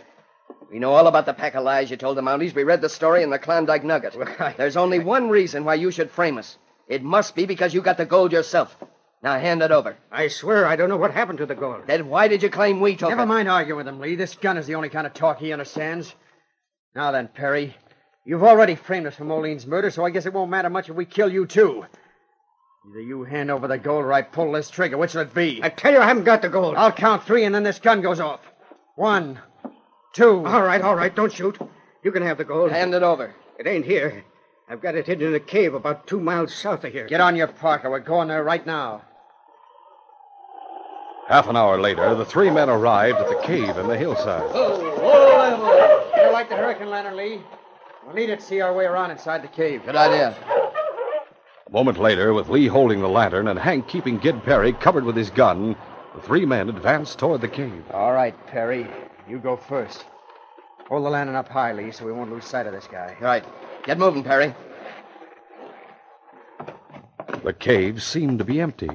We 0.72 0.78
know 0.78 0.92
all 0.92 1.08
about 1.08 1.26
the 1.26 1.34
pack 1.34 1.56
of 1.56 1.64
lies 1.64 1.90
you 1.90 1.98
told 1.98 2.16
the 2.16 2.22
Mounties. 2.22 2.54
We 2.54 2.62
read 2.62 2.82
the 2.82 2.88
story 2.88 3.24
in 3.24 3.32
the 3.32 3.40
Klondike 3.40 3.84
Nugget. 3.84 4.16
There's 4.58 4.78
only 4.78 5.00
one 5.00 5.30
reason 5.30 5.66
why 5.66 5.74
you 5.74 5.90
should 5.90 6.12
frame 6.12 6.38
us. 6.38 6.56
It 6.88 7.02
must 7.02 7.34
be 7.34 7.48
because 7.48 7.74
you 7.74 7.82
got 7.82 7.98
the 7.98 8.06
gold 8.06 8.32
yourself. 8.32 8.78
Now 9.24 9.40
hand 9.40 9.64
it 9.64 9.72
over. 9.72 9.98
I 10.12 10.28
swear 10.28 10.68
I 10.68 10.76
don't 10.76 10.90
know 10.90 10.98
what 10.98 11.10
happened 11.10 11.40
to 11.40 11.48
the 11.48 11.56
gold. 11.56 11.88
Then 11.88 12.10
why 12.10 12.28
did 12.28 12.44
you 12.44 12.52
claim 12.52 12.82
we 12.82 12.96
took 12.96 13.10
Never 13.10 13.24
it? 13.24 13.26
mind 13.26 13.50
arguing 13.50 13.78
with 13.78 13.88
him, 13.88 14.00
Lee. 14.00 14.14
This 14.14 14.36
gun 14.36 14.58
is 14.60 14.68
the 14.68 14.76
only 14.76 14.90
kind 14.90 15.08
of 15.08 15.16
talk 15.16 15.40
he 15.40 15.52
understands. 15.52 16.14
Now 16.94 17.12
then, 17.12 17.28
Perry, 17.28 17.76
you've 18.24 18.44
already 18.44 18.76
framed 18.76 19.08
us 19.08 19.16
for 19.16 19.24
Moline's 19.24 19.66
murder, 19.66 19.90
so 19.90 20.06
I 20.06 20.12
guess 20.12 20.28
it 20.28 20.34
won't 20.34 20.52
matter 20.52 20.70
much 20.70 20.90
if 20.90 20.96
we 20.96 21.06
kill 21.06 21.34
you, 21.34 21.48
too. 21.48 21.88
Either 22.88 23.02
you 23.02 23.24
hand 23.24 23.52
over 23.52 23.68
the 23.68 23.78
gold 23.78 24.06
or 24.06 24.14
I 24.14 24.22
pull 24.22 24.52
this 24.54 24.70
trigger. 24.70 24.98
Which 24.98 25.14
will 25.14 25.22
it 25.22 25.34
be? 25.34 25.60
I 25.62 25.70
tell 25.70 25.92
you, 25.92 26.00
I 26.00 26.08
haven't 26.08 26.24
got 26.24 26.42
the 26.42 26.50
gold. 26.50 26.76
I'll 26.76 26.92
count 26.92 27.24
three, 27.26 27.44
and 27.44 27.54
then 27.54 27.64
this 27.64 27.80
gun 27.80 28.02
goes 28.02 28.20
off. 28.20 28.40
One, 28.96 29.40
two. 30.14 30.46
All 30.46 30.64
right, 30.64 30.82
all 30.82 30.96
right. 30.96 31.14
Don't 31.14 31.32
shoot. 31.32 31.58
You 32.04 32.12
can 32.12 32.24
have 32.24 32.38
the 32.38 32.46
gold. 32.46 32.72
Hand 32.72 32.94
it 32.94 33.04
over. 33.04 33.36
It 33.60 33.68
ain't 33.68 33.86
here. 33.86 34.24
I've 34.70 34.82
got 34.82 34.96
it 34.96 35.08
hidden 35.08 35.28
in 35.28 35.36
a 35.36 35.40
cave 35.40 35.74
about 35.74 36.08
two 36.08 36.20
miles 36.20 36.54
south 36.54 36.84
of 36.84 36.94
here. 36.94 37.08
Get 37.08 37.22
on 37.22 37.36
your 37.36 37.48
parka. 37.48 37.90
We're 37.90 38.00
going 38.00 38.30
there 38.30 38.44
right 38.44 38.66
now. 38.66 39.02
Half 41.28 41.48
an 41.48 41.58
hour 41.58 41.80
later, 41.80 42.16
the 42.16 42.26
three 42.26 42.50
men 42.50 42.70
arrived 42.70 43.20
at 43.20 43.28
the 43.28 43.40
cave 43.44 43.78
in 43.78 43.88
the 43.88 43.98
hillside. 43.98 44.50
Oh, 44.54 44.80
oh, 45.02 46.12
oh. 46.16 46.24
You 46.26 46.32
like 46.32 46.50
the 46.50 46.56
hurricane 46.56 46.90
lantern, 46.90 47.18
Lee? 47.18 47.42
We'll 48.06 48.16
need 48.16 48.30
it 48.30 48.40
to 48.40 48.46
see 48.46 48.62
our 48.62 48.74
way 48.74 48.86
around 48.86 49.12
inside 49.12 49.44
the 49.44 49.48
cave. 49.48 49.84
Good 49.86 49.96
idea. 49.96 50.36
A 51.70 51.72
moment 51.72 52.00
later, 52.00 52.34
with 52.34 52.50
Lee 52.50 52.66
holding 52.66 53.00
the 53.00 53.08
lantern 53.08 53.48
and 53.48 53.60
Hank 53.60 53.88
keeping 53.88 54.18
Gid 54.18 54.44
Perry 54.44 54.74
covered 54.74 55.04
with 55.04 55.16
his 55.16 55.30
gun, 55.30 55.76
the 56.16 56.22
three 56.22 56.44
men 56.44 56.68
advanced 56.68 57.20
toward 57.20 57.42
the 57.42 57.48
cave. 57.48 57.84
All 57.94 58.12
right, 58.12 58.36
Perry. 58.48 58.88
You 59.28 59.38
go 59.38 59.56
first. 59.56 60.04
Hold 60.88 61.06
the 61.06 61.10
lantern 61.12 61.36
up 61.36 61.48
high, 61.48 61.74
Lee, 61.74 61.92
so 61.92 62.06
we 62.06 62.12
won't 62.12 62.32
lose 62.32 62.46
sight 62.46 62.66
of 62.66 62.74
this 62.74 62.88
guy. 62.88 63.16
All 63.20 63.28
right. 63.28 63.46
Get 63.84 64.00
moving, 64.00 64.24
Perry. 64.24 64.56
The 67.44 67.54
cave 67.54 68.02
seemed 68.02 68.40
to 68.40 68.46
be 68.46 68.60
empty. 68.60 68.90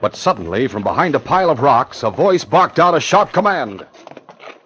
But 0.00 0.16
suddenly, 0.16 0.66
from 0.66 0.82
behind 0.82 1.14
a 1.14 1.20
pile 1.20 1.48
of 1.48 1.60
rocks, 1.60 2.02
a 2.02 2.10
voice 2.10 2.44
barked 2.44 2.80
out 2.80 2.96
a 2.96 3.00
sharp 3.00 3.32
command. 3.32 3.86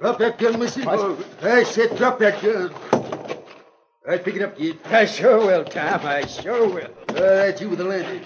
Drop 0.01 0.19
that 0.19 0.39
gun, 0.39 0.59
Missy. 0.59 0.83
I 0.87 1.63
said 1.65 1.95
drop 1.99 2.19
that 2.21 2.41
gun. 2.41 2.73
All 2.93 4.17
right, 4.17 4.25
pick 4.25 4.37
it 4.37 4.43
up, 4.43 4.57
kid. 4.57 4.79
I 4.87 5.05
sure 5.05 5.37
will, 5.39 5.65
Tom. 5.65 6.01
I 6.05 6.25
sure 6.25 6.67
will. 6.67 6.89
All 7.17 7.37
right, 7.37 7.61
you 7.61 7.69
with 7.69 7.79
the 7.79 7.85
lantern. 7.85 8.25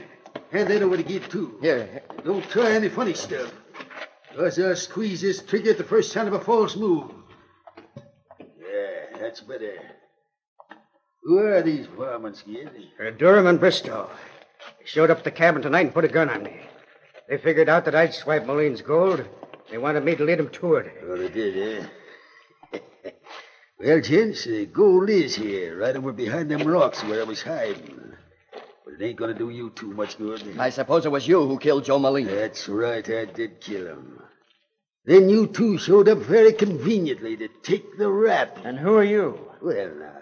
Hand 0.53 0.69
that 0.69 0.83
over 0.83 0.97
to 0.97 1.03
Kid, 1.03 1.31
too. 1.31 1.59
Here. 1.63 2.03
Don't 2.23 2.49
try 2.51 2.73
any 2.73 2.91
funny 2.91 3.15
stuff. 3.15 3.53
Cause 4.37 4.59
I'll 4.59 4.77
squeeze 4.77 5.23
this 5.23 5.43
trigger 5.43 5.71
at 5.71 5.79
the 5.79 5.85
first 5.85 6.13
sign 6.13 6.27
of 6.27 6.35
a 6.35 6.41
false 6.41 6.77
move. 6.77 7.11
Yeah, 8.39 9.19
that's 9.19 9.41
better. 9.41 9.75
Who 11.23 11.39
are 11.39 11.63
these 11.63 11.87
varmints, 11.87 12.43
Kid? 12.43 12.69
Uh, 13.01 13.11
Durham 13.11 13.47
and 13.47 13.59
Bristow. 13.59 14.11
They 14.79 14.85
showed 14.87 15.11
up 15.11 15.19
at 15.19 15.25
the 15.25 15.31
cabin 15.31 15.63
tonight 15.63 15.87
and 15.87 15.95
put 15.95 16.05
a 16.05 16.09
gun 16.09 16.29
on 16.29 16.43
me. 16.43 16.61
They 17.29 17.39
figured 17.39 17.71
out 17.71 17.87
that 17.87 17.95
I'd 17.95 18.13
swipe 18.13 18.45
Moline's 18.45 18.83
gold. 18.83 19.25
They 19.71 19.79
wanted 19.79 20.05
me 20.05 20.15
to 20.15 20.25
lead 20.25 20.41
them 20.41 20.51
to 20.51 20.75
it. 20.75 20.93
Oh, 21.05 21.17
they 21.17 21.29
did, 21.29 21.89
eh? 22.73 22.81
well, 23.79 24.01
gents, 24.01 24.45
the 24.45 24.67
gold 24.67 25.09
is 25.09 25.35
here, 25.35 25.79
right 25.79 25.97
over 25.97 26.13
behind 26.13 26.51
them 26.51 26.69
rocks 26.69 27.03
where 27.05 27.21
I 27.21 27.25
was 27.25 27.41
hiding. 27.43 28.14
But 28.85 28.95
it 28.95 29.05
ain't 29.05 29.17
gonna 29.17 29.35
do 29.35 29.51
you 29.51 29.71
too 29.71 29.93
much 29.93 30.19
good. 30.19 30.59
I 30.59 30.71
suppose 30.71 31.07
it 31.07 31.13
was 31.13 31.27
you 31.27 31.47
who 31.47 31.59
killed 31.59 31.85
Joe 31.85 31.99
Moline. 31.99 32.27
That's 32.27 32.69
right, 32.69 33.09
I 33.09 33.25
did 33.25 33.61
kill 33.61 33.87
him. 33.87 34.23
Then 35.07 35.29
you 35.29 35.47
two 35.47 35.79
showed 35.79 36.09
up 36.09 36.19
very 36.19 36.53
conveniently 36.53 37.37
to 37.37 37.49
take 37.63 37.99
the 37.99 38.11
rap. 38.11 38.59
And 38.65 38.79
who 38.79 38.97
are 38.97 39.05
you? 39.05 39.39
Well, 39.63 39.91
now, 39.99 40.13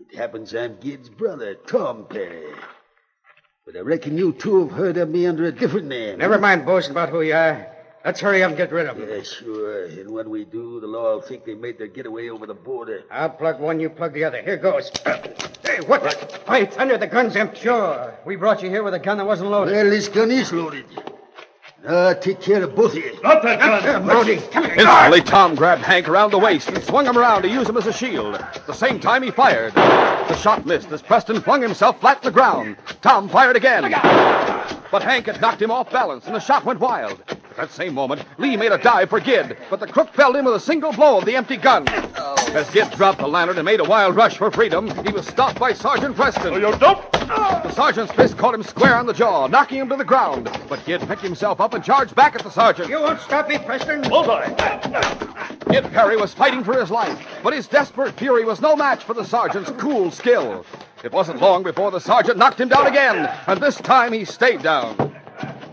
it 0.00 0.16
happens 0.16 0.54
I'm 0.54 0.76
Gid's 0.80 1.08
brother, 1.08 1.54
Tom 1.54 2.06
Perry. 2.08 2.52
But 3.66 3.76
I 3.76 3.80
reckon 3.80 4.16
you 4.16 4.32
two 4.32 4.66
have 4.66 4.76
heard 4.76 4.96
of 4.96 5.08
me 5.10 5.26
under 5.26 5.44
a 5.44 5.52
different 5.52 5.88
name. 5.88 6.18
Never 6.18 6.38
mind 6.38 6.64
boasting 6.66 6.92
about 6.92 7.10
who 7.10 7.20
you 7.20 7.34
are. 7.34 7.66
Let's 8.04 8.20
hurry 8.20 8.42
up 8.42 8.48
and 8.48 8.56
get 8.56 8.72
rid 8.72 8.86
of 8.86 8.96
them. 8.96 9.08
Yeah, 9.08 9.22
sure. 9.22 9.84
And 9.84 10.10
when 10.10 10.30
we 10.30 10.46
do, 10.46 10.80
the 10.80 10.86
law 10.86 11.14
will 11.14 11.20
think 11.22 11.44
they 11.44 11.54
made 11.54 11.78
their 11.78 11.86
getaway 11.86 12.30
over 12.30 12.46
the 12.46 12.54
border. 12.54 13.04
I'll 13.10 13.28
plug 13.28 13.60
one, 13.60 13.78
you 13.78 13.90
plug 13.90 14.14
the 14.14 14.24
other. 14.24 14.40
Here 14.40 14.56
goes. 14.56 14.90
Hey, 15.70 15.80
what? 15.86 16.02
the- 16.02 16.38
Why, 16.46 16.66
thunder, 16.66 16.98
the 16.98 17.06
gun's 17.06 17.36
empty. 17.36 17.60
Sure. 17.60 18.14
We 18.24 18.36
brought 18.36 18.62
you 18.62 18.68
here 18.70 18.82
with 18.82 18.94
a 18.94 18.98
gun 18.98 19.18
that 19.18 19.26
wasn't 19.26 19.50
loaded. 19.50 19.72
Well, 19.72 19.88
this 19.90 20.08
gun 20.08 20.30
is 20.30 20.52
loaded. 20.52 20.84
Now, 21.84 22.12
take 22.12 22.40
care 22.42 22.62
of 22.64 22.74
both 22.74 22.92
of 22.92 22.98
you. 22.98 23.16
Drop 23.20 23.42
that 23.42 23.58
gun. 23.58 23.88
Uh, 23.88 24.00
Brody, 24.04 24.36
come 24.52 24.64
here. 24.64 24.74
Instantly, 24.74 25.22
Tom 25.22 25.54
grabbed 25.54 25.82
Hank 25.82 26.08
around 26.08 26.30
the 26.32 26.38
waist 26.38 26.68
and 26.68 26.82
swung 26.84 27.06
him 27.06 27.16
around 27.16 27.42
to 27.42 27.48
use 27.48 27.68
him 27.68 27.76
as 27.78 27.86
a 27.86 27.92
shield. 27.92 28.34
At 28.34 28.66
the 28.66 28.74
same 28.74 29.00
time, 29.00 29.22
he 29.22 29.30
fired. 29.30 29.72
The 29.74 30.36
shot 30.36 30.66
missed 30.66 30.90
as 30.92 31.00
Preston 31.00 31.40
flung 31.40 31.62
himself 31.62 31.98
flat 32.00 32.20
to 32.22 32.28
the 32.28 32.32
ground. 32.34 32.76
Tom 33.00 33.28
fired 33.30 33.56
again. 33.56 33.90
But 34.90 35.02
Hank 35.02 35.26
had 35.26 35.40
knocked 35.40 35.62
him 35.62 35.70
off 35.70 35.90
balance, 35.90 36.26
and 36.26 36.34
the 36.34 36.40
shot 36.40 36.64
went 36.66 36.80
wild. 36.80 37.22
At 37.60 37.68
that 37.68 37.74
same 37.74 37.92
moment, 37.92 38.24
Lee 38.38 38.56
made 38.56 38.72
a 38.72 38.78
dive 38.78 39.10
for 39.10 39.20
Gid, 39.20 39.54
but 39.68 39.80
the 39.80 39.86
crook 39.86 40.14
felled 40.14 40.34
him 40.34 40.46
with 40.46 40.54
a 40.54 40.60
single 40.60 40.94
blow 40.94 41.18
of 41.18 41.26
the 41.26 41.36
empty 41.36 41.58
gun. 41.58 41.84
Oh. 42.16 42.34
As 42.54 42.70
Gid 42.70 42.90
dropped 42.92 43.18
the 43.18 43.28
lantern 43.28 43.58
and 43.58 43.66
made 43.66 43.80
a 43.80 43.84
wild 43.84 44.16
rush 44.16 44.38
for 44.38 44.50
freedom, 44.50 44.88
he 45.04 45.12
was 45.12 45.26
stopped 45.26 45.60
by 45.60 45.74
Sergeant 45.74 46.16
Preston. 46.16 46.54
Oh, 46.54 46.56
You 46.56 46.78
dope! 46.78 47.12
The 47.12 47.70
sergeant's 47.72 48.14
fist 48.14 48.38
caught 48.38 48.54
him 48.54 48.62
square 48.62 48.96
on 48.96 49.04
the 49.04 49.12
jaw, 49.12 49.46
knocking 49.46 49.76
him 49.76 49.90
to 49.90 49.96
the 49.96 50.06
ground. 50.06 50.48
But 50.70 50.82
Gid 50.86 51.02
picked 51.02 51.20
himself 51.20 51.60
up 51.60 51.74
and 51.74 51.84
charged 51.84 52.14
back 52.14 52.34
at 52.34 52.42
the 52.42 52.50
sergeant. 52.50 52.88
You 52.88 53.02
won't 53.02 53.20
stop 53.20 53.46
me, 53.46 53.58
Preston. 53.58 54.00
Bullseye! 54.08 54.48
Gid 55.70 55.84
Perry 55.92 56.16
was 56.16 56.32
fighting 56.32 56.64
for 56.64 56.80
his 56.80 56.90
life, 56.90 57.22
but 57.42 57.52
his 57.52 57.68
desperate 57.68 58.14
fury 58.14 58.46
was 58.46 58.62
no 58.62 58.74
match 58.74 59.04
for 59.04 59.12
the 59.12 59.24
sergeant's 59.24 59.70
cool 59.72 60.10
skill. 60.10 60.64
It 61.04 61.12
wasn't 61.12 61.42
long 61.42 61.62
before 61.62 61.90
the 61.90 62.00
sergeant 62.00 62.38
knocked 62.38 62.58
him 62.58 62.70
down 62.70 62.86
again, 62.86 63.28
and 63.46 63.60
this 63.60 63.76
time 63.76 64.14
he 64.14 64.24
stayed 64.24 64.62
down. 64.62 64.96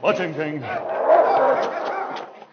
Watch 0.02 0.18
him, 0.18 0.34
King. 0.34 0.62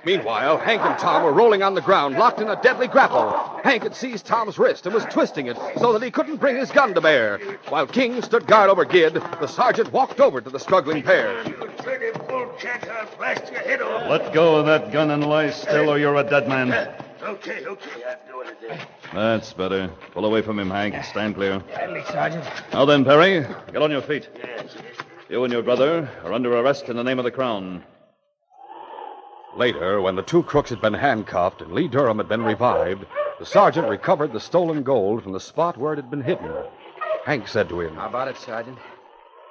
Meanwhile, 0.05 0.59
Hank 0.59 0.83
and 0.83 0.99
Tom 0.99 1.23
were 1.23 1.33
rolling 1.33 1.63
on 1.63 1.75
the 1.75 1.81
ground, 1.81 2.17
locked 2.17 2.41
in 2.41 2.49
a 2.49 2.61
deadly 2.61 2.89
grapple. 2.89 3.31
Hank 3.63 3.85
had 3.85 3.95
seized 3.95 4.27
Tom's 4.27 4.59
wrist 4.59 4.85
and 4.85 4.95
was 4.95 5.05
twisting 5.07 5.47
it 5.47 5.57
so 5.79 5.93
that 5.93 6.03
he 6.03 6.11
couldn't 6.11 6.37
bring 6.37 6.57
his 6.57 6.71
gun 6.71 6.95
to 6.95 7.01
bear. 7.01 7.39
While 7.69 7.87
King 7.87 8.21
stood 8.23 8.47
guard 8.47 8.69
over 8.69 8.85
Gid, 8.85 9.15
the 9.15 9.47
sergeant 9.47 9.93
walked 9.93 10.21
over 10.21 10.41
to 10.41 10.51
the 10.51 10.59
struggling 10.59 11.03
pair. 11.03 11.43
Let 14.09 14.33
go 14.33 14.57
of 14.57 14.67
that 14.67 14.93
gun 14.93 15.11
and 15.11 15.27
lie 15.27 15.51
still, 15.51 15.89
or 15.89 15.99
you're 15.99 16.17
a 16.17 16.25
dead 16.25 16.49
man. 16.49 16.73
Okay, 17.23 17.65
okay, 17.65 18.05
I'm 18.07 18.19
doing 18.31 18.49
it. 18.49 18.81
That's 19.15 19.55
better. 19.55 19.91
Pull 20.13 20.27
away 20.27 20.43
from 20.43 20.59
him, 20.59 20.71
Hank. 20.71 21.03
Stand 21.05 21.37
clear. 21.37 21.61
Deadly, 21.75 22.03
Sergeant. 22.05 22.45
Now 22.73 22.85
then, 22.85 23.05
Perry, 23.05 23.47
get 23.73 23.81
on 23.81 23.91
your 23.91 24.03
feet. 24.03 24.29
You 25.31 25.45
and 25.45 25.53
your 25.53 25.63
brother 25.63 26.11
are 26.23 26.33
under 26.35 26.55
arrest 26.55 26.91
in 26.91 26.97
the 26.97 27.03
name 27.03 27.19
of 27.19 27.25
the 27.25 27.31
Crown. 27.31 27.83
Later, 29.57 30.01
when 30.01 30.17
the 30.17 30.23
two 30.23 30.43
crooks 30.43 30.71
had 30.71 30.81
been 30.81 30.95
handcuffed 30.95 31.63
and 31.63 31.73
Lee 31.73 31.87
Durham 31.87 32.19
had 32.19 32.29
been 32.29 32.43
revived, 32.43 33.07
the 33.39 33.47
sergeant 33.47 33.89
recovered 33.89 34.33
the 34.33 34.41
stolen 34.41 34.83
gold 34.83 35.23
from 35.23 35.33
the 35.33 35.41
spot 35.41 35.77
where 35.77 35.93
it 35.93 35.97
had 35.97 36.11
been 36.11 36.23
hidden. 36.23 36.53
Hank 37.25 37.47
said 37.47 37.69
to 37.69 37.81
him, 37.81 37.95
How 37.95 38.09
about 38.09 38.29
it, 38.29 38.37
Sergeant? 38.37 38.79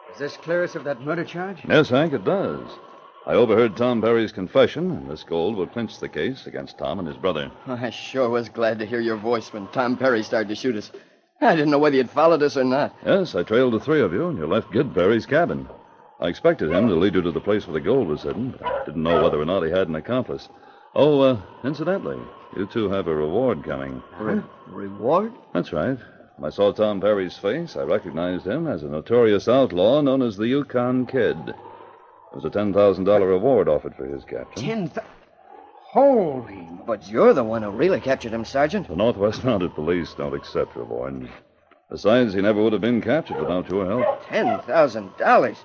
Does 0.09 0.19
this 0.19 0.37
clear 0.37 0.63
us 0.63 0.75
of 0.75 0.83
that 0.83 1.01
murder 1.01 1.23
charge? 1.23 1.63
Yes, 1.67 1.89
Hank, 1.89 2.13
it 2.13 2.25
does. 2.25 2.67
I 3.25 3.33
overheard 3.35 3.77
Tom 3.77 4.01
Perry's 4.01 4.33
confession, 4.33 4.91
and 4.91 5.09
this 5.09 5.23
gold 5.23 5.55
will 5.55 5.67
clinch 5.67 5.97
the 5.99 6.09
case 6.09 6.45
against 6.45 6.77
Tom 6.77 6.99
and 6.99 7.07
his 7.07 7.17
brother. 7.17 7.49
I 7.67 7.89
sure 7.89 8.29
was 8.29 8.49
glad 8.49 8.79
to 8.79 8.85
hear 8.85 8.99
your 8.99 9.15
voice 9.17 9.53
when 9.53 9.67
Tom 9.67 9.95
Perry 9.95 10.23
started 10.23 10.49
to 10.49 10.55
shoot 10.55 10.75
us. 10.75 10.91
I 11.39 11.55
didn't 11.55 11.71
know 11.71 11.79
whether 11.79 11.95
you'd 11.95 12.09
followed 12.09 12.43
us 12.43 12.57
or 12.57 12.65
not. 12.65 12.93
Yes, 13.05 13.35
I 13.35 13.43
trailed 13.43 13.73
the 13.73 13.79
three 13.79 14.01
of 14.01 14.11
you, 14.13 14.27
and 14.27 14.37
you 14.37 14.45
left 14.45 14.71
Gid 14.73 14.93
Perry's 14.93 15.25
cabin. 15.25 15.67
I 16.23 16.27
expected 16.29 16.71
him 16.71 16.88
to 16.88 16.95
lead 16.95 17.15
you 17.15 17.21
to 17.21 17.31
the 17.33 17.41
place 17.41 17.67
where 17.67 17.73
the 17.73 17.81
gold 17.81 18.07
was 18.07 18.23
hidden, 18.23 18.51
but 18.51 18.65
I 18.65 18.86
didn't 18.86 19.03
know 19.03 19.21
whether 19.21 19.41
or 19.41 19.43
not 19.43 19.63
he 19.63 19.69
had 19.69 19.89
an 19.89 19.95
accomplice. 19.95 20.47
Oh, 20.95 21.19
uh, 21.19 21.41
incidentally, 21.65 22.17
you 22.55 22.65
two 22.65 22.89
have 22.89 23.07
a 23.07 23.13
reward 23.13 23.62
coming. 23.65 24.01
Re- 24.17 24.41
reward? 24.67 25.33
That's 25.53 25.73
right. 25.73 25.97
When 26.38 26.47
I 26.47 26.49
saw 26.49 26.71
Tom 26.71 27.01
Perry's 27.01 27.36
face, 27.38 27.75
I 27.75 27.81
recognized 27.81 28.47
him 28.47 28.67
as 28.67 28.83
a 28.83 28.88
notorious 28.88 29.49
outlaw 29.49 29.99
known 29.99 30.21
as 30.21 30.38
the 30.38 30.47
Yukon 30.47 31.07
Kid. 31.07 31.45
There 31.45 31.55
was 32.33 32.45
a 32.45 32.49
$10,000 32.49 33.05
reward 33.27 33.67
offered 33.67 33.93
for 33.95 34.05
his 34.05 34.23
capture. 34.23 34.62
Ten 34.62 34.88
th- 34.88 35.05
Holy. 35.81 36.69
But 36.88 37.05
you're 37.09 37.33
the 37.33 37.43
one 37.43 37.63
who 37.63 37.69
really 37.69 37.99
captured 37.99 38.31
him, 38.31 38.45
Sergeant. 38.45 38.88
The 38.88 38.95
Northwest 38.95 39.43
Mounted 39.43 39.75
Police 39.75 40.13
don't 40.13 40.33
accept 40.33 40.77
rewards. 40.77 41.27
Besides, 41.91 42.33
he 42.33 42.41
never 42.41 42.63
would 42.63 42.71
have 42.71 42.81
been 42.81 43.01
captured 43.01 43.41
without 43.41 43.69
your 43.69 43.86
help. 43.86 44.25
Ten 44.25 44.59
thousand 44.62 45.12
dollars. 45.17 45.57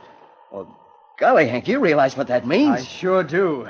Well, 0.50 0.78
golly, 1.18 1.46
Hank, 1.48 1.68
you 1.68 1.78
realize 1.80 2.16
what 2.16 2.28
that 2.28 2.46
means? 2.46 2.80
I 2.80 2.82
sure 2.82 3.22
do. 3.22 3.68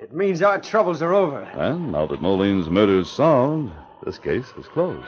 It 0.00 0.12
means 0.12 0.42
our 0.42 0.60
troubles 0.60 1.00
are 1.02 1.14
over. 1.14 1.40
And 1.42 1.92
now 1.92 2.06
that 2.06 2.20
Moline's 2.20 2.68
murder 2.68 2.98
is 3.00 3.10
solved, 3.10 3.72
this 4.04 4.18
case 4.18 4.46
is 4.58 4.66
closed. 4.66 5.06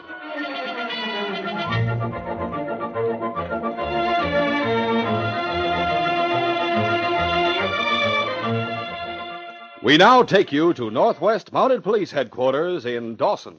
We 9.82 9.96
now 9.96 10.22
take 10.22 10.50
you 10.52 10.74
to 10.74 10.90
Northwest 10.90 11.52
Mounted 11.52 11.82
Police 11.84 12.10
Headquarters 12.10 12.84
in 12.84 13.14
Dawson. 13.16 13.56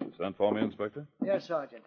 You 0.00 0.12
sent 0.16 0.36
for 0.36 0.52
me, 0.52 0.62
Inspector? 0.62 1.06
Yes, 1.24 1.46
Sergeant. 1.48 1.82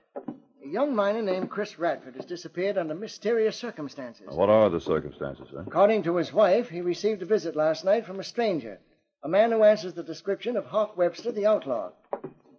A 0.71 0.73
young 0.73 0.95
miner 0.95 1.21
named 1.21 1.49
Chris 1.49 1.77
Radford 1.77 2.15
has 2.15 2.23
disappeared 2.23 2.77
under 2.77 2.95
mysterious 2.95 3.57
circumstances. 3.57 4.27
What 4.29 4.49
are 4.49 4.69
the 4.69 4.79
circumstances, 4.79 5.49
sir? 5.51 5.65
According 5.67 6.03
to 6.03 6.15
his 6.15 6.31
wife, 6.31 6.69
he 6.69 6.79
received 6.79 7.21
a 7.21 7.25
visit 7.25 7.57
last 7.57 7.83
night 7.83 8.05
from 8.05 8.21
a 8.21 8.23
stranger, 8.23 8.79
a 9.21 9.27
man 9.27 9.51
who 9.51 9.63
answers 9.63 9.93
the 9.93 10.01
description 10.01 10.55
of 10.55 10.63
Hawk 10.63 10.95
Webster, 10.95 11.33
the 11.33 11.45
outlaw. 11.45 11.89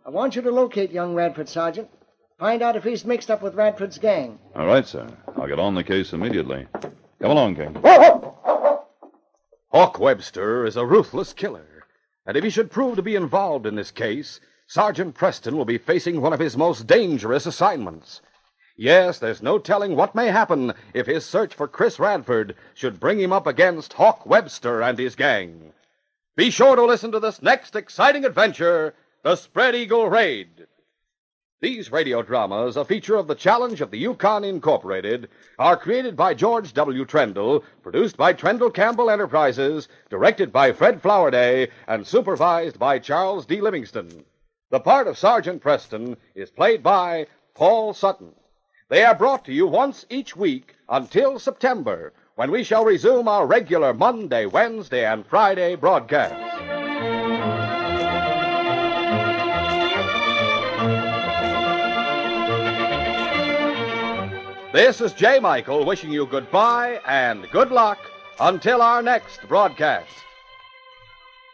I 0.05 0.11
want 0.11 0.37
you 0.37 0.43
to 0.43 0.51
locate 0.51 0.91
young 0.91 1.15
Radford, 1.15 1.49
Sergeant. 1.49 1.89
Find 2.39 2.61
out 2.61 2.77
if 2.77 2.85
he's 2.85 3.07
mixed 3.07 3.31
up 3.31 3.41
with 3.41 3.55
Radford's 3.55 3.97
gang. 3.97 4.39
All 4.55 4.67
right, 4.67 4.87
sir. 4.87 5.09
I'll 5.35 5.49
get 5.49 5.59
on 5.59 5.75
the 5.75 5.83
case 5.83 6.13
immediately. 6.13 6.67
Come 6.83 7.31
along, 7.31 7.57
King. 7.57 7.75
Hawk 9.73 9.99
Webster 9.99 10.67
is 10.67 10.77
a 10.77 10.85
ruthless 10.85 11.33
killer, 11.33 11.87
and 12.27 12.37
if 12.37 12.45
he 12.45 12.51
should 12.51 12.71
prove 12.71 12.97
to 12.97 13.03
be 13.03 13.17
involved 13.17 13.65
in 13.65 13.75
this 13.75 13.91
case, 13.91 14.39
Sergeant 14.75 15.15
Preston 15.15 15.59
will 15.59 15.67
be 15.67 15.77
facing 15.77 16.23
one 16.23 16.33
of 16.33 16.41
his 16.41 16.57
most 16.57 16.87
dangerous 16.87 17.45
assignments. 17.45 18.23
Yes, 18.75 19.19
there's 19.19 19.43
no 19.43 19.59
telling 19.59 19.97
what 19.97 20.15
may 20.15 20.29
happen 20.29 20.73
if 20.95 21.07
his 21.07 21.27
search 21.27 21.53
for 21.53 21.69
Chris 21.69 21.99
Radford 21.99 22.57
should 22.73 22.99
bring 22.99 23.21
him 23.21 23.35
up 23.35 23.47
against 23.47 23.93
Hawk 23.93 24.25
Webster 24.25 24.81
and 24.81 24.99
his 24.99 25.15
gang. 25.15 25.75
Be 26.37 26.49
sure 26.49 26.75
to 26.75 26.87
listen 26.87 27.13
to 27.13 27.21
this 27.21 27.43
next 27.43 27.77
exciting 27.77 28.25
adventure, 28.25 28.95
The 29.23 29.37
Spread 29.37 29.75
Eagle 29.75 30.09
Raid. 30.09 30.67
These 31.61 31.93
radio 31.93 32.23
dramas, 32.23 32.79
a 32.79 32.87
feature 32.87 33.17
of 33.17 33.27
the 33.27 33.35
Challenge 33.35 33.83
of 33.83 33.91
the 33.91 33.99
Yukon 33.99 34.43
Incorporated, 34.43 35.29
are 35.59 35.77
created 35.77 36.17
by 36.17 36.33
George 36.33 36.73
W. 36.73 37.05
Trendle, 37.05 37.63
produced 37.83 38.17
by 38.17 38.33
Trendle 38.33 38.73
Campbell 38.73 39.11
Enterprises, 39.11 39.89
directed 40.09 40.51
by 40.51 40.73
Fred 40.73 41.03
Flowerday, 41.03 41.69
and 41.87 42.07
supervised 42.07 42.79
by 42.79 42.99
Charles 42.99 43.45
D. 43.45 43.61
Livingston. 43.61 44.25
The 44.73 44.81
part 44.81 45.07
of 45.07 45.19
Sergeant 45.19 45.61
Preston 45.61 46.17
is 46.35 46.51
played 46.51 46.83
by 46.83 47.27
Paul 47.53 47.93
Sutton. 47.93 48.33
They 48.89 49.05
are 49.05 49.15
brought 49.15 49.45
to 49.45 49.53
you 49.53 49.67
once 49.67 50.07
each 50.09 50.35
week 50.35 50.77
until 50.89 51.39
September, 51.39 52.15
when 52.37 52.51
we 52.51 52.65
shall 52.65 52.83
resume 52.83 53.29
our 53.29 53.47
regular 53.47 53.93
Monday, 53.93 54.47
Wednesday, 54.47 55.05
and 55.05 55.27
Friday 55.27 55.75
broadcasts. 55.75 56.39
This 64.73 65.03
is 65.03 65.13
Jay 65.13 65.39
Michael 65.39 65.85
wishing 65.85 66.11
you 66.11 66.25
goodbye 66.25 66.99
and 67.07 67.47
good 67.51 67.71
luck 67.71 67.99
until 68.41 68.81
our 68.81 69.03
next 69.03 69.47
broadcast. 69.47 70.09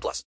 plus. 0.00 0.24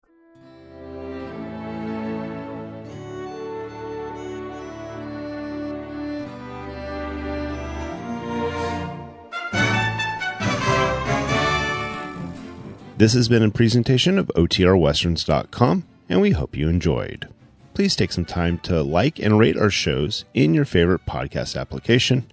This 12.97 13.15
has 13.15 13.29
been 13.29 13.43
a 13.43 13.51
presentation 13.51 14.19
of 14.21 14.29
OTRWesterns.com, 14.37 15.85
and 16.09 16.21
we 16.21 16.31
hope 16.31 16.57
you 16.57 16.69
enjoyed. 16.69 17.29
Please 17.75 17.97
take 17.97 18.13
some 18.13 18.25
time 18.25 18.59
to 18.61 18.85
like 18.85 19.19
and 19.19 19.37
rate 19.37 19.57
our 19.57 19.69
shows 19.69 20.25
in 20.33 20.55
your 20.55 20.65
favorite 20.65 21.05
podcast 21.05 21.61
application. 21.61 22.25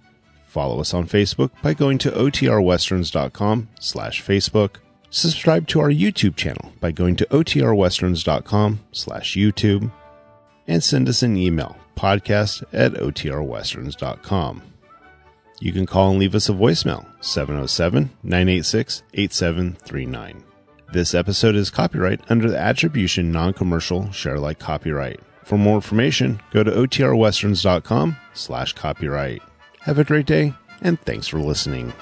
Follow 0.46 0.80
us 0.80 0.94
on 0.94 1.08
Facebook 1.08 1.50
by 1.62 1.74
going 1.74 1.98
to 1.98 2.12
OTRWesterns.com 2.12 3.68
slash 3.80 4.22
Facebook. 4.22 4.76
Subscribe 5.12 5.68
to 5.68 5.78
our 5.78 5.90
YouTube 5.90 6.36
channel 6.36 6.72
by 6.80 6.90
going 6.90 7.16
to 7.16 7.26
OTRWesterns.com 7.26 8.80
slash 8.92 9.36
YouTube. 9.36 9.92
And 10.66 10.82
send 10.82 11.06
us 11.06 11.22
an 11.22 11.36
email, 11.36 11.76
podcast 11.96 12.64
at 12.72 12.94
OTRWesterns.com. 12.94 14.62
You 15.60 15.72
can 15.72 15.84
call 15.84 16.10
and 16.10 16.18
leave 16.18 16.34
us 16.34 16.48
a 16.48 16.52
voicemail, 16.52 17.06
707 17.22 18.10
986 18.22 19.02
8739. 19.12 20.44
This 20.94 21.14
episode 21.14 21.56
is 21.56 21.68
copyright 21.68 22.22
under 22.30 22.50
the 22.50 22.58
Attribution 22.58 23.30
Non 23.30 23.52
Commercial 23.52 24.10
Share 24.12 24.38
Like 24.38 24.58
Copyright. 24.60 25.20
For 25.44 25.58
more 25.58 25.74
information, 25.74 26.40
go 26.52 26.62
to 26.62 26.70
OTRWesterns.com 26.70 28.16
slash 28.32 28.72
copyright. 28.72 29.42
Have 29.80 29.98
a 29.98 30.04
great 30.04 30.26
day, 30.26 30.54
and 30.80 30.98
thanks 31.02 31.28
for 31.28 31.38
listening. 31.38 31.92